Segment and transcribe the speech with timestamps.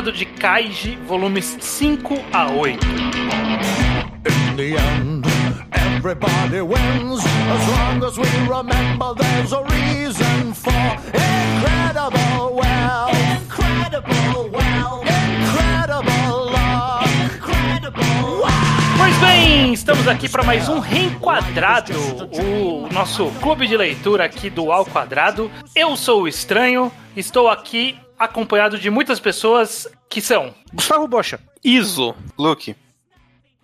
[0.00, 2.78] Reenquadrado de Kaiji, volumes 5 a 8.
[4.24, 5.26] In the end,
[5.72, 10.72] everybody wins as long as we remember there's a reason for
[11.12, 18.46] incredible well, incredible well, incredible love, incredible
[18.96, 21.92] Pois bem, estamos aqui para mais um Reenquadrado,
[22.32, 25.50] o nosso clube de leitura aqui do Ao Quadrado.
[25.74, 32.14] Eu sou o Estranho, estou aqui acompanhado de muitas pessoas que são Gustavo Bocha, Iso.
[32.38, 32.76] Luke.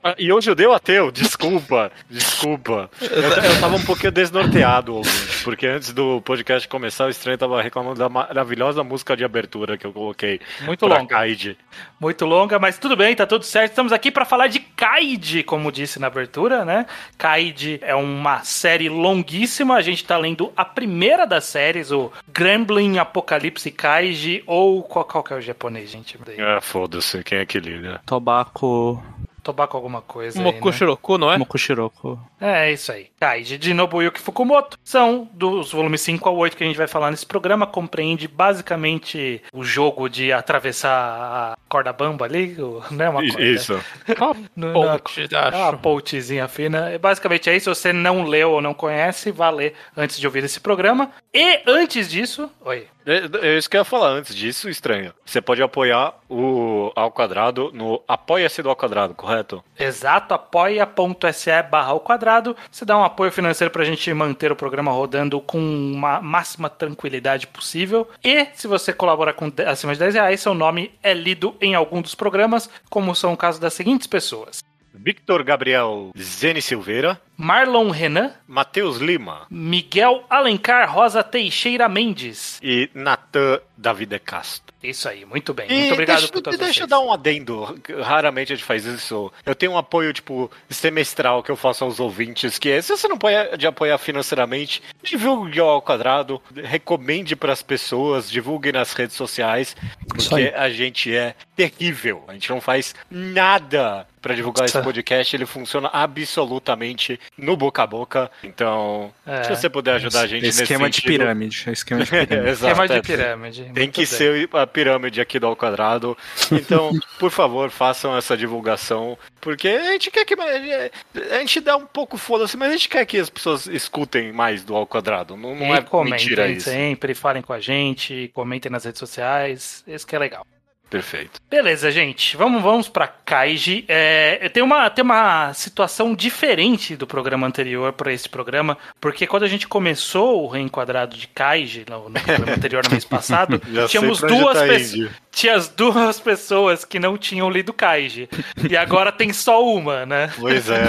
[0.02, 2.88] Ah, E hoje eu dei o ateu, desculpa, desculpa.
[3.00, 7.62] Eu, eu tava um pouquinho desnorteado, ouvinte, porque antes do podcast começar, o estranho tava
[7.62, 10.40] reclamando da maravilhosa música de abertura que eu coloquei.
[10.62, 11.06] Muito longa.
[11.06, 11.56] Kaide.
[12.00, 13.70] muito longa, mas tudo bem, tá tudo certo.
[13.70, 16.84] Estamos aqui para falar de Kaid, como disse na abertura, né?
[17.16, 19.76] Kaid é uma série longuíssima.
[19.76, 25.22] A gente tá lendo a primeira das séries, o Gremlin Apocalipse Kaiji, ou qual, qual
[25.22, 26.18] que é o japonês, gente?
[26.40, 28.00] Ah, foda-se, quem é que liga?
[28.04, 29.00] Tobacco.
[29.46, 30.38] Tobaco alguma coisa.
[30.40, 30.50] aí, né?
[30.52, 31.38] Mokushiroku, não é?
[31.38, 32.18] Mokushiroku.
[32.40, 33.06] É, isso aí.
[33.20, 37.10] Kaiji de Nobuyuki Fukumoto são dos volumes 5 ao 8 que a gente vai falar
[37.12, 37.64] nesse programa.
[37.66, 43.42] Compreende basicamente o jogo de atravessar a corda bamba ali, o- não é uma corda.
[43.44, 43.80] Isso.
[44.08, 44.34] É uma
[44.72, 45.78] Ponte, É uma acho.
[45.78, 46.90] pontezinha fina.
[46.90, 47.72] É Basicamente é isso.
[47.74, 51.10] Se você não leu ou não conhece, vá ler antes de ouvir esse programa.
[51.32, 52.50] E antes disso.
[52.64, 52.86] Oi.
[53.06, 55.14] É, é isso que eu ia falar antes disso, estranho.
[55.24, 59.62] Você pode apoiar o Ao Quadrado no Apoia-se do Ao Quadrado, correto?
[59.78, 62.56] Exato, apoia.se barra ao quadrado.
[62.70, 67.46] Você dá um apoio financeiro pra gente manter o programa rodando com uma máxima tranquilidade
[67.46, 68.08] possível.
[68.24, 72.02] E se você colabora com acima de 10 reais, seu nome é lido em algum
[72.02, 74.64] dos programas, como são o caso das seguintes pessoas.
[74.98, 82.58] Victor Gabriel Zene Silveira, Marlon Renan, Matheus Lima Miguel Alencar Rosa Teixeira Mendes.
[82.62, 84.74] e Natan Davide Castro.
[84.82, 85.66] Isso aí, muito bem.
[85.68, 86.90] E Muito obrigado deixa, por todos Deixa eu vocês.
[86.90, 87.78] dar um adendo.
[88.02, 89.32] Raramente a gente faz isso.
[89.44, 93.08] Eu tenho um apoio, tipo, semestral que eu faço aos ouvintes, que é, se você
[93.08, 99.76] não pode apoiar financeiramente, divulgue ao quadrado, recomende para as pessoas, divulgue nas redes sociais,
[100.08, 102.24] porque a gente é terrível.
[102.28, 107.86] A gente não faz nada para divulgar esse podcast, ele funciona absolutamente no boca a
[107.86, 108.30] boca.
[108.42, 109.44] Então, É.
[109.44, 111.64] se você puder ajudar a gente nesse Esquema de sentido- pirâmide.
[111.68, 112.48] é Esquema de pirâmide.
[112.48, 113.02] Exato, Esquema de é.
[113.02, 113.62] pirâmide.
[113.62, 114.06] Tem muito que bem.
[114.06, 116.16] ser a pirâmide aqui do ao quadrado.
[116.50, 119.16] Então, por favor, façam essa divulgação.
[119.40, 120.34] Porque a gente quer que.
[120.34, 124.64] A gente dá um pouco foda-se, mas a gente quer que as pessoas escutem mais
[124.64, 125.36] do ao quadrado.
[125.36, 126.68] Não, não e é comentem mentira isso.
[126.68, 129.84] sempre, falem com a gente, comentem nas redes sociais.
[129.86, 130.44] Isso que é legal.
[130.88, 131.40] Perfeito.
[131.50, 132.36] Beleza, gente.
[132.36, 133.84] Vamos, vamos pra Kaiji.
[133.88, 139.42] É, tem, uma, tem uma situação diferente do programa anterior para esse programa, porque quando
[139.42, 144.20] a gente começou o reenquadrado de Kaiji no, no programa anterior no mês passado, tínhamos
[144.20, 145.10] duas tá pessoas.
[145.36, 148.26] Tinha as duas pessoas que não tinham lido Kaiji.
[148.70, 150.32] E agora tem só uma, né?
[150.40, 150.82] Pois é.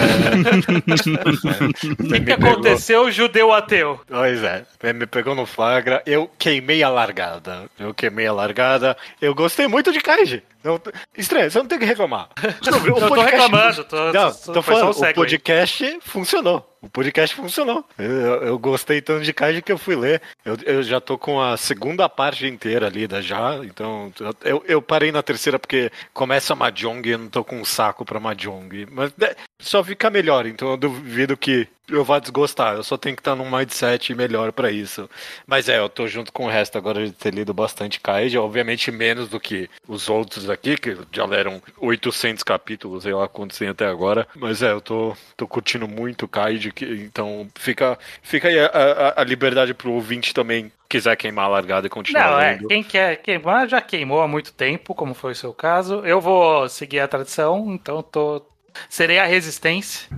[1.99, 3.99] O que, que aconteceu, judeu ateu?
[4.07, 4.63] Pois é,
[4.93, 7.69] me pegou no flagra, eu queimei a largada.
[7.77, 8.95] Eu queimei a largada.
[9.21, 10.41] Eu gostei muito de Kaiji.
[10.63, 10.81] Não,
[11.17, 12.29] estranho, você não tem que reclamar.
[12.37, 15.13] O Eu tô podcast- reclamando, tô, Não, tô, tô só um falando, o segue aí.
[15.13, 16.77] podcast funcionou.
[16.81, 17.83] O podcast funcionou.
[17.97, 20.21] Eu, eu gostei tanto de Kaiji que eu fui ler.
[20.45, 24.11] Eu, eu já tô com a segunda parte inteira lida já, então
[24.43, 27.65] eu, eu parei na terceira porque começa a Mahjong e eu não tô com um
[27.65, 28.87] saco pra Mahjong.
[28.91, 32.75] Mas é, só fica melhor, então eu duvido que eu vá desgostar.
[32.75, 35.09] Eu só tenho que estar num mindset melhor pra isso.
[35.45, 38.91] Mas é, eu tô junto com o resto agora de ter lido bastante Kaiji, obviamente
[38.91, 43.69] menos do que os outros aqui, que já leram 800 capítulos, sei lá quantos tem
[43.69, 44.27] até agora.
[44.35, 49.23] Mas é, eu tô, tô curtindo muito Kaiji, então fica, fica aí a, a- a
[49.23, 52.67] liberdade pro ouvinte também quiser queimar a largada e continuar Não, é, lendo.
[52.67, 56.01] quem quer queimar já queimou há muito tempo, como foi o seu caso.
[56.05, 58.41] Eu vou seguir a tradição, então tô.
[58.89, 60.07] Serei a resistência.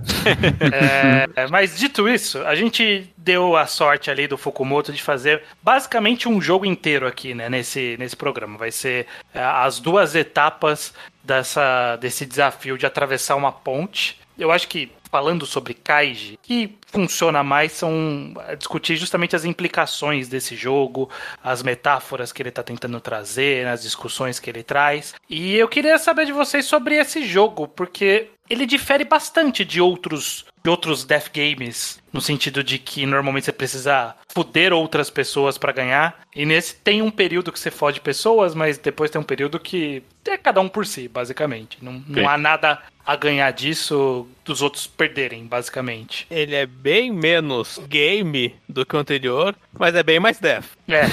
[0.71, 6.27] É, mas dito isso, a gente deu a sorte ali do Fukumoto de fazer basicamente
[6.27, 8.57] um jogo inteiro aqui, né, nesse, nesse programa.
[8.57, 14.19] Vai ser é, as duas etapas dessa, desse desafio de atravessar uma ponte.
[14.37, 20.27] Eu acho que falando sobre Kaiji, que funciona mais são é, discutir justamente as implicações
[20.27, 21.09] desse jogo,
[21.43, 25.13] as metáforas que ele está tentando trazer, as discussões que ele traz.
[25.29, 30.45] E eu queria saber de vocês sobre esse jogo, porque ele difere bastante de outros
[30.67, 36.19] outros death games, no sentido de que normalmente você precisa foder outras pessoas pra ganhar.
[36.35, 40.03] E nesse tem um período que você fode pessoas, mas depois tem um período que
[40.27, 41.77] é cada um por si, basicamente.
[41.81, 42.03] Não, Sim.
[42.07, 46.27] não há nada a ganhar disso dos outros perderem, basicamente.
[46.29, 50.65] Ele é bem menos game do que o anterior, mas é bem mais death.
[50.87, 51.01] É.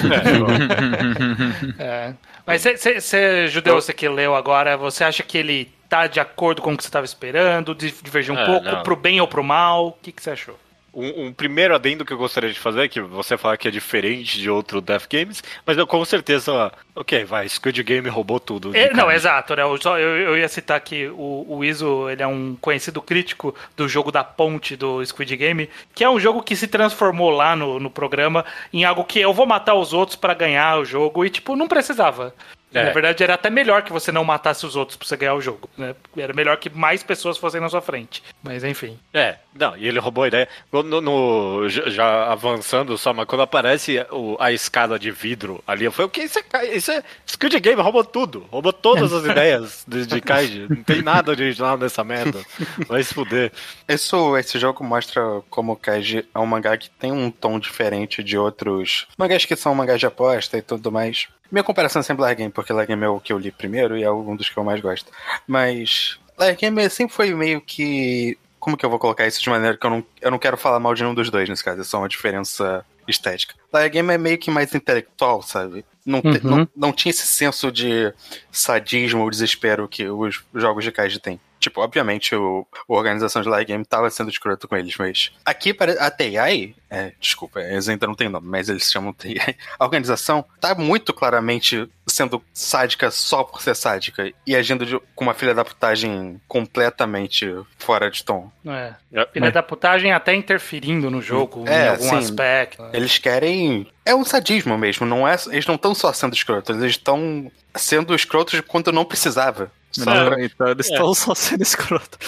[1.79, 2.15] É.
[2.47, 6.73] Mas você, judeu, você que leu agora, você acha que ele tá de acordo com
[6.73, 7.75] o que você estava esperando?
[7.75, 8.83] di- Divergiu um Ah, pouco não.
[8.83, 9.89] pro bem ou pro mal?
[9.89, 10.59] O que que você achou?
[10.99, 14.39] Um, um primeiro adendo que eu gostaria de fazer, que você fala que é diferente
[14.41, 16.73] de outro Death Games, mas eu com certeza.
[16.95, 18.75] Ok, vai, Squid Game roubou tudo.
[18.75, 19.61] É, não, exato, né?
[19.63, 23.55] Eu, só, eu, eu ia citar que o, o Iso ele é um conhecido crítico
[23.77, 27.55] do jogo da ponte do Squid Game, que é um jogo que se transformou lá
[27.55, 28.43] no, no programa
[28.73, 31.69] em algo que eu vou matar os outros pra ganhar o jogo e, tipo, não
[31.69, 32.35] precisava.
[32.81, 32.85] É.
[32.85, 35.41] Na verdade, era até melhor que você não matasse os outros pra você ganhar o
[35.41, 35.69] jogo.
[35.77, 35.95] Né?
[36.17, 38.23] Era melhor que mais pessoas fossem na sua frente.
[38.43, 38.99] Mas enfim.
[39.13, 40.49] É, não, e ele roubou a ideia.
[40.73, 45.93] No, no- já- avançando só, mas quando aparece o- a escada de vidro ali, eu
[45.93, 49.85] falei, o que isso é, isso é Squid Game, roubou tudo, roubou todas as ideias
[49.87, 52.41] de, de Kaiji, não tem nada original nessa merda,
[52.87, 53.53] vai se fuder.
[53.89, 58.23] Isso, esse jogo mostra como o Kaiji é um mangá que tem um tom diferente
[58.23, 61.29] de outros mangás que são mangás de aposta e tudo mais.
[61.51, 63.97] Minha comparação é sempre Light Game, porque Light Game é o que eu li primeiro
[63.97, 65.11] e é um dos que eu mais gosto.
[65.47, 68.37] Mas Light Game sempre foi meio que.
[68.59, 70.81] Como que eu vou colocar isso de maneira que eu não, eu não quero falar
[70.81, 73.55] mal de nenhum dos dois nesse caso, é só uma diferença estética.
[73.73, 75.85] Light Game é meio que mais intelectual, sabe?
[76.05, 76.57] Não, te- Uhum.
[76.59, 78.13] não, não tinha esse senso de
[78.51, 81.41] sadismo ou desespero que os jogos de Kaiji têm.
[81.61, 85.75] Tipo, obviamente o, a organização de Light Game tava sendo escroto com eles, mas aqui
[86.01, 89.37] a TI, é, desculpa, eles ainda não tem nome, mas eles chamam TI.
[89.79, 95.25] A organização tá muito claramente sendo sádica só por ser sádica e agindo de- com
[95.25, 98.51] uma filha da putagem completamente fora de tom.
[98.65, 98.95] É.
[99.13, 102.17] É, Filha da putagem até interferindo no jogo É, em algum sim.
[102.17, 102.85] aspecto.
[102.93, 103.87] Eles querem.
[104.05, 105.37] É um sadismo mesmo, não é?
[105.49, 109.71] Eles não estão só sendo escrotos, eles estão sendo escrotos quando não precisava.
[109.91, 112.19] Só Não, pra- então eles estão só sendo escroto.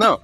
[0.00, 0.18] Não,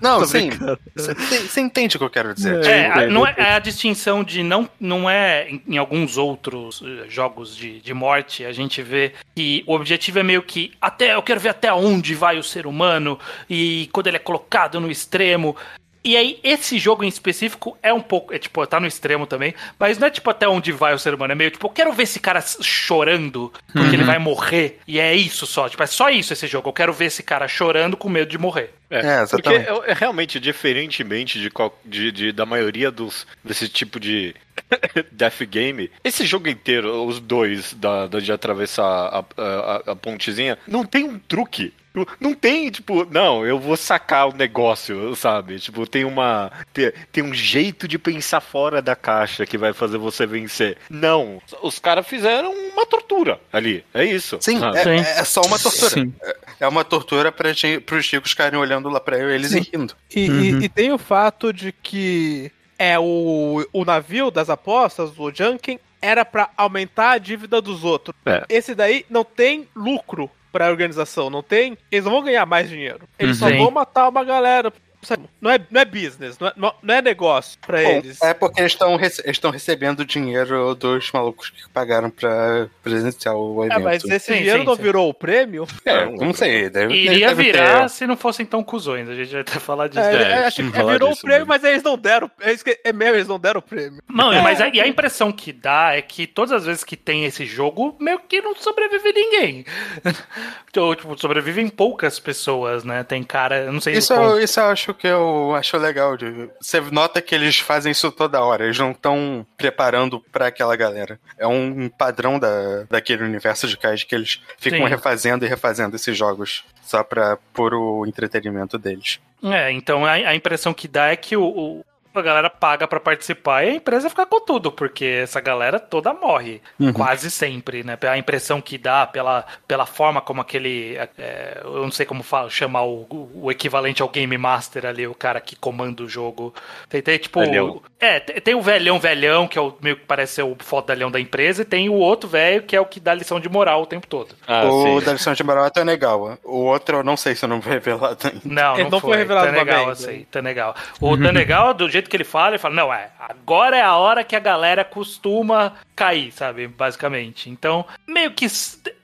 [0.00, 0.50] não, sim.
[0.96, 2.64] Você entende o que eu quero dizer?
[2.64, 2.65] É.
[2.70, 7.06] É, não é, é a distinção de não, não é em, em alguns outros eh,
[7.08, 11.22] jogos de, de morte, a gente vê que o objetivo é meio que até eu
[11.22, 13.18] quero ver até onde vai o ser humano
[13.48, 15.56] e quando ele é colocado no extremo.
[16.06, 18.32] E aí, esse jogo em específico é um pouco.
[18.32, 19.54] É tipo, tá no extremo também.
[19.78, 21.32] Mas não é tipo até onde vai o ser humano.
[21.32, 24.78] É meio tipo, eu quero ver esse cara chorando porque ele vai morrer.
[24.86, 25.68] E é isso só.
[25.68, 26.68] Tipo, é só isso esse jogo.
[26.68, 28.72] Eu quero ver esse cara chorando com medo de morrer.
[28.88, 29.68] É, Porque exatamente.
[29.68, 34.32] é, é realmente, diferentemente de, qual- de- de- da maioria dos, desse tipo de
[35.10, 40.56] Death Game, esse jogo inteiro, os dois da, da- de atravessar a, a- a pontezinha,
[40.68, 41.74] não tem um truque.
[42.20, 45.58] Não tem, tipo, não, eu vou sacar o negócio, sabe?
[45.58, 46.50] Tipo, tem uma.
[46.72, 50.76] Tem, tem um jeito de pensar fora da caixa que vai fazer você vencer.
[50.90, 51.40] Não.
[51.62, 53.84] Os caras fizeram uma tortura ali.
[53.94, 54.38] É isso.
[54.40, 54.78] Sim, sabe?
[54.78, 55.10] é, Sim.
[55.20, 55.90] é só uma tortura.
[55.90, 56.12] Sim.
[56.58, 59.94] É uma tortura para os chicos ficarem olhando lá pra eles e rindo.
[60.14, 65.30] E, e- e tem o fato de que é o, o navio das apostas, o
[65.32, 68.14] Junkin, era pra aumentar a dívida dos outros.
[68.24, 68.44] É.
[68.48, 71.76] Esse daí não tem lucro pra organização, não tem.
[71.92, 73.00] Eles não vão ganhar mais dinheiro.
[73.18, 73.58] Eles só Sim.
[73.58, 74.72] vão matar uma galera.
[75.06, 75.24] Sabe?
[75.40, 78.20] Não é, não é business, não é, não- é negócio pra Bom, eles.
[78.22, 83.34] é porque eles estão rece- eles estão recebendo dinheiro dos malucos que pagaram pra presenciar
[83.36, 83.80] o É, evento.
[83.82, 84.82] mas esse Sim, dinheiro sim, não sim.
[84.82, 85.66] virou o prêmio.
[85.84, 86.68] É, não sei.
[86.68, 89.08] Deve, Iria deve virar ter- se não fossem tão cuzões.
[89.08, 90.00] A gente vai até falar disso.
[90.00, 91.46] É, É, é, acho vamos que é, virou o prêmio, mesmo.
[91.48, 92.30] mas eles não deram.
[92.40, 94.02] É, isso que- é mesmo, eles não deram o prêmio.
[94.08, 97.24] Não, mas a, e a impressão que dá é que todas as vezes que tem
[97.24, 99.64] esse jogo, meio que não sobrevive ninguém.
[100.72, 103.02] Tipo, sobrevivem poucas pessoas, né?
[103.02, 106.16] Tem cara, não sei Isso, eu, isso eu acho que eu acho legal.
[106.16, 108.64] de- Você nota que eles fazem isso toda hora.
[108.64, 111.20] Eles não estão preparando pra aquela galera.
[111.38, 114.88] É um padrão da, daquele universo de Kaiji que eles ficam Sim.
[114.88, 119.20] refazendo e refazendo esses jogos só pra pôr o entretenimento deles.
[119.44, 121.84] É, então a, a impressão que dá é que o, o-
[122.20, 126.12] a galera paga pra participar e a empresa fica com tudo, porque essa galera toda
[126.12, 126.60] morre,
[126.94, 127.98] quase sempre, né?
[128.10, 132.48] A impressão que dá pela, pela forma como aquele, é, eu não sei como fala,
[132.50, 136.54] chamar o, o equivalente ao Game Master ali, o cara que comanda o jogo.
[136.88, 137.82] Tem, tem tipo, Velhão.
[138.00, 141.10] é, tem, tem o velhão velhão, que é o meio que parece ser o fodalhão
[141.10, 143.82] da empresa, e tem o outro velho que é o que dá lição de moral
[143.82, 144.34] o tempo todo.
[144.46, 145.06] Ah, o sim.
[145.06, 146.38] da lição de moral é Tanegawa.
[146.44, 148.40] O outro eu não sei se eu não vou revelar ainda.
[148.44, 149.16] Não, Ele não, não foi foi.
[149.18, 150.74] revelado uma eu vez, sei, Tanegal.
[151.00, 154.24] O Tanegal, do jeito que ele fala, ele fala, não, é, agora é a hora
[154.24, 157.48] que a galera costuma cair, sabe, basicamente.
[157.50, 158.46] Então, meio que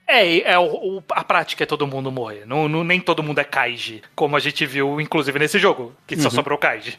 [0.07, 2.45] É, é o, a prática é todo mundo morrer.
[2.45, 6.17] Não, não- nem todo mundo é Kaiji, como a gente viu, inclusive, nesse jogo, que
[6.17, 6.99] só sobrou Kaiji.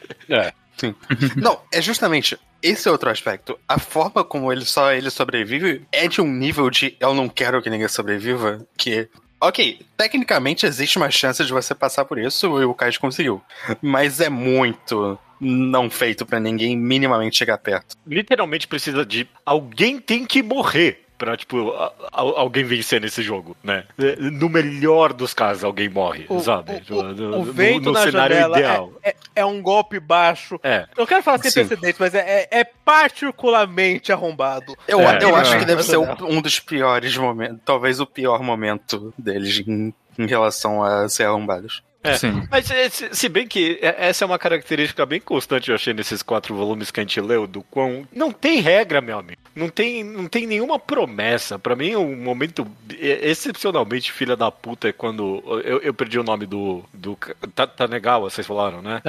[0.77, 0.95] Sim.
[1.37, 3.59] Não, é justamente esse é outro aspecto.
[3.67, 7.61] A forma como ele só ele sobrevive é de um nível de eu não quero
[7.61, 9.07] que ninguém sobreviva, que
[9.45, 13.41] Ok, tecnicamente existe uma chance de você passar por isso e o Kaiji conseguiu.
[13.81, 17.97] Mas é muito não feito pra ninguém minimamente chegar perto.
[18.07, 19.27] Literalmente precisa de.
[19.45, 21.02] Alguém tem que morrer.
[21.23, 23.85] Pra, tipo, a- a- alguém vencer nesse jogo, né?
[24.19, 26.73] No melhor dos casos, alguém morre, O, sabe?
[26.73, 28.91] o- Tipo, o- no- o no- vento no na cenário janela ideal.
[29.01, 30.59] é, é- é um golpe baixo.
[30.61, 30.85] É.
[30.97, 31.65] Eu quero falar sem Sim.
[31.65, 34.75] precedentes, mas é, é- é particularmente arrombado.
[34.85, 35.59] Eu, É, eu é, acho é.
[35.59, 40.83] que deve ser um dos piores momentos, talvez o pior momento deles em, em relação
[40.83, 41.81] a ser arrombados.
[42.03, 42.17] É.
[42.17, 42.43] Sim.
[42.51, 45.93] Mas é, se, se bem que é- essa é uma característica bem constante, eu achei,
[45.93, 48.05] nesses quatro volumes que a gente leu, do quão.
[48.11, 49.41] Não tem regra, meu amigo.
[49.55, 51.57] Não tem, não tem nenhuma promessa.
[51.59, 52.67] Pra mim, um momento
[52.99, 55.41] é- excepcionalmente filha da puta é quando.
[55.63, 56.83] Eu, eu perdi o nome do.
[56.93, 57.17] do
[57.55, 59.01] Ta- Tanegawa, vocês falaram, né?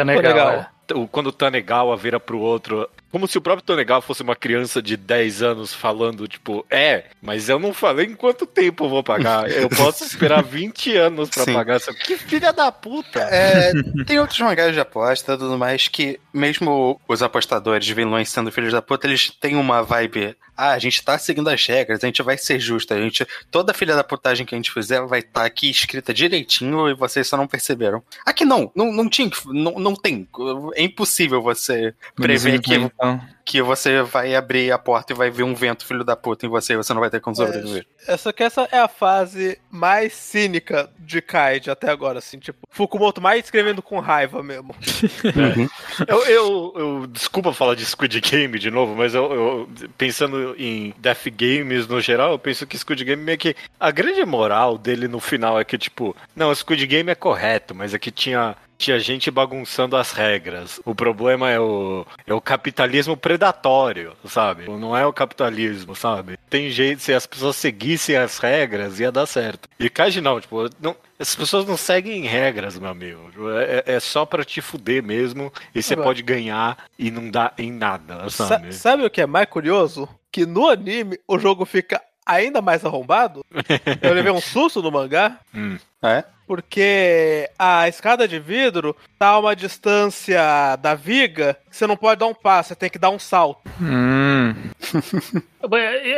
[0.63, 0.71] Tá
[1.11, 4.97] quando o Tanegawa vira pro outro, como se o próprio Tanegawa fosse uma criança de
[4.97, 9.49] 10 anos falando, tipo, é, mas eu não falei em quanto tempo eu vou pagar.
[9.55, 11.55] Eu posso esperar 20 anos pra Sim.
[11.55, 11.95] pagar essa.
[11.95, 13.21] Que filha da puta!
[13.21, 13.73] É,
[14.05, 18.73] tem outros mangás de aposta e tudo mais que, mesmo os apostadores, vilões sendo filhos
[18.73, 20.37] da puta, eles têm uma vibe.
[20.57, 23.27] Ah, a gente tá seguindo as regras, a gente vai ser justo, a gente.
[23.51, 27.27] Toda filha da putagem que a gente fizer vai estar aqui escrita direitinho e vocês
[27.27, 28.03] só não perceberam.
[28.25, 29.31] Aqui não, não, não tinha.
[29.47, 30.29] Não, não tem.
[30.75, 35.43] É impossível você prever que, Então, que você vai abrir a porta e vai ver
[35.43, 37.87] um vento filho da puta em você e você não vai ter como sobreviver.
[38.07, 43.21] Essa que essa é a fase mais cínica de Kaid até agora, assim, tipo, Fukumoto
[43.21, 44.75] mais escrevendo com raiva mesmo.
[46.09, 50.95] Eu, eu, eu- desculpa falar de Squid Game de novo, mas eu, eu- pensando em
[50.99, 55.07] Death Games no geral, eu penso que Squid Game meio que a grande moral dele
[55.07, 58.99] no final é que tipo, não, Squid Game é correto, mas é que tinha tinha
[58.99, 60.81] gente bagunçando as regras.
[60.85, 64.69] O problema é o, é o capitalismo predatório, sabe?
[64.69, 66.39] Não é o capitalismo, sabe?
[66.51, 69.69] Tem jeito, se as pessoas seguissem as regras, ia dar certo.
[69.79, 73.31] E Kaji não, tipo, não, as pessoas não seguem regras, meu amigo.
[73.61, 77.73] É, é só pra te fuder mesmo, e você pode ganhar e não dá em
[77.73, 78.73] nada, Sa- sabe?
[78.75, 80.09] sabe o que é mais curioso?
[80.31, 83.45] Que no anime o jogo fica ainda mais arrombado.
[84.03, 85.39] Eu levei um susto no mangá.
[85.55, 85.79] Hum.
[86.05, 86.25] É?
[86.47, 92.21] Porque a escada de vidro tá a uma distância da viga que você não pode
[92.21, 93.63] dar um passo, você tem que dar um salto.
[93.81, 94.55] hum,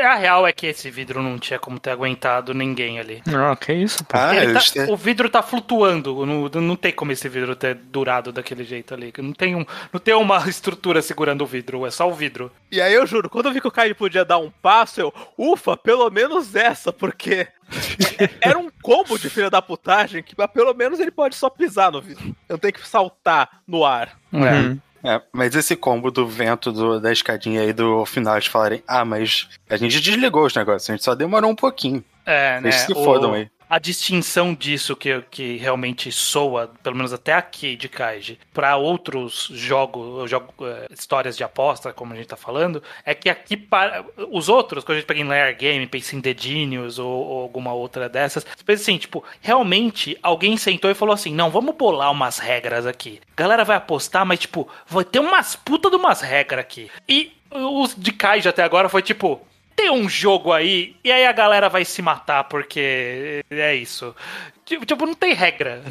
[0.04, 3.22] A real é que esse vidro não tinha como ter aguentado ninguém ali.
[3.28, 4.16] ah, que isso, pô.
[4.16, 8.32] Ah, tá- têm- o vidro tá flutuando, não, não tem como esse vidro ter durado
[8.32, 9.12] daquele jeito ali.
[9.18, 12.50] Não tem, um, não tem uma estrutura segurando o vidro, é só o vidro.
[12.72, 15.14] E aí eu juro, quando eu vi que o Kaide podia dar um passo, eu,
[15.38, 17.46] ufa, pelo menos essa, porque
[18.40, 22.00] era um combo de filha da putagem que pelo menos ele pode só pisar no
[22.00, 22.34] vidro.
[22.48, 24.16] Eu tenho que saltar no ar.
[24.32, 24.78] Uhum.
[25.04, 29.04] É, mas esse combo do vento do- da escadinha aí do final, eles falarem, ah,
[29.04, 32.02] mas a gente desligou os negócios, a gente só demorou um pouquinho.
[32.24, 32.68] É, né?
[32.68, 33.48] Eles se o- fodam aí.
[33.68, 39.48] A distinção disso que, que realmente soa, pelo menos até aqui de Kaiji, para outros
[39.52, 44.04] jogos, jogo, eh, histórias de aposta, como a gente tá falando, é que aqui para
[44.30, 47.42] os outros, quando a gente pega em Layer Game, pensa em The Genius ou, ou
[47.42, 51.74] alguma outra dessas, você pensa assim, tipo, realmente alguém sentou e falou assim: "Não, vamos
[51.74, 53.20] bolar umas regras aqui.
[53.36, 56.88] A galera vai apostar, mas tipo, vai ter umas puta de umas regras aqui".
[57.08, 59.40] E os de Kaiji até agora foi tipo,
[59.76, 64.16] tem um jogo aí, e aí a galera vai se matar, porque é isso.
[64.64, 65.82] Tipo, não tem regra.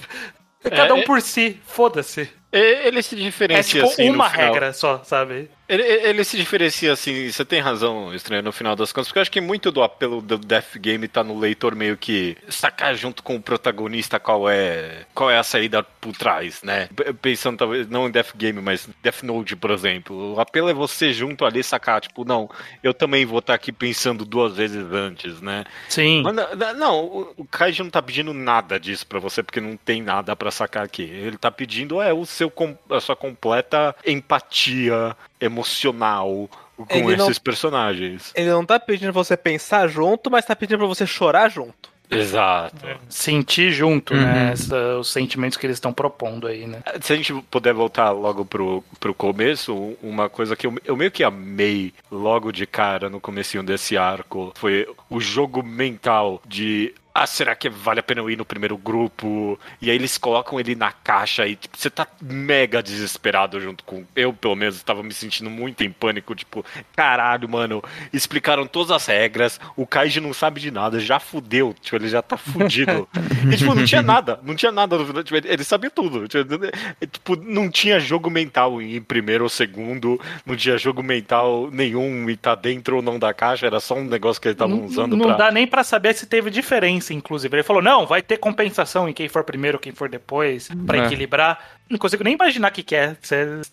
[0.61, 2.29] Cada um é- por si, foda-se.
[2.57, 4.45] Ele se É diferencia tipo assim no uma final.
[4.53, 5.49] regra só, sabe?
[5.67, 9.21] Ele, ele se diferencia assim, você tem razão, estranho, no final das contas, porque eu
[9.23, 13.23] acho que muito do apelo do Death Game tá no leitor meio que sacar junto
[13.23, 16.87] com o protagonista qual é qual é a saída por trás, né?
[17.19, 20.35] Pensando talvez não em Death Game, mas Death Note, por exemplo.
[20.35, 22.47] O apelo é você junto ali sacar, tipo, não,
[22.83, 25.63] eu também vou estar aqui pensando duas vezes antes, né?
[25.89, 26.21] Sim.
[26.21, 26.35] Mas
[26.77, 30.51] não, o- Kaiji não tá pedindo nada disso pra você, porque não tem nada pra
[30.51, 31.01] sacar aqui.
[31.01, 37.25] Ele tá pedindo é o seu com- a sua completa empatia emocional com Ele não-
[37.25, 38.31] esses personagens.
[38.35, 41.93] Ele não tá pedindo pra você pensar junto, mas tá pedindo pra você chorar junto.
[42.11, 42.75] Exato.
[43.09, 44.21] Sentir junto, Uhum.
[44.21, 44.51] né?
[44.51, 46.83] essa- os sentimentos que eles estão propondo aí, né?
[47.01, 50.95] Se a gente puder voltar logo pro, pro começo, um- uma coisa que eu, eu
[50.95, 56.93] meio que amei logo de cara no comecinho desse arco foi o jogo mental de
[57.17, 59.57] ah, será que vale a pena eu ir no primeiro grupo?
[59.81, 64.03] E aí eles colocam ele na caixa e tipo, você tá mega desesperado junto com.
[64.13, 66.35] Eu, pelo menos, estava me sentindo muito em pânico.
[66.35, 67.81] Tipo, caralho, mano,
[68.11, 72.21] explicaram todas as regras, o Kaiji não sabe de nada, já fudeu, tipo, ele já
[72.21, 73.07] tá fudido.
[73.49, 76.27] e, tipo, não tinha nada, não tinha nada no final, tipo, ele, ele sabia tudo.
[76.27, 82.35] Tipo, não tinha jogo mental em primeiro ou segundo, não tinha jogo mental nenhum e
[82.35, 85.27] tá dentro ou não da caixa, era só um negócio que eles estavam usando não
[85.27, 85.37] pra.
[85.37, 87.55] dá nem pra saber se teve diferença, inclusive.
[87.55, 91.05] Ele falou: não, vai ter compensação em quem for primeiro, quem for depois, pra É.
[91.05, 91.59] equilibrar.
[91.89, 93.15] Não consigo nem imaginar o que, que é.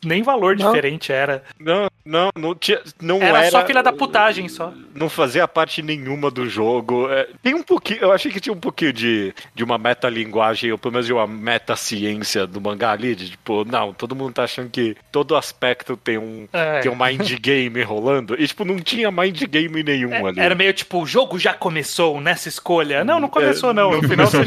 [0.05, 0.71] Nem valor Não.
[0.71, 1.43] diferente era.
[1.59, 2.81] Não, não, não tinha.
[3.01, 4.73] Não Era, era, só filha da putagem só.
[4.95, 7.09] Não fazia parte nenhuma do jogo.
[7.11, 8.01] É, tem um pouquinho.
[8.01, 11.27] Eu achei que tinha um pouquinho de, de uma metalinguagem, ou pelo menos de uma
[11.27, 13.15] meta-ciência do mangá ali.
[13.15, 16.81] De tipo, não, todo mundo tá achando que todo aspecto tem um, É.
[16.81, 18.35] tem um mind game rolando.
[18.39, 20.41] E, tipo, não tinha mind game nenhum É, ali.
[20.41, 23.05] Era meio tipo, o jogo já começou nessa escolha.
[23.05, 23.93] Não, não começou, não.
[23.93, 24.45] No final você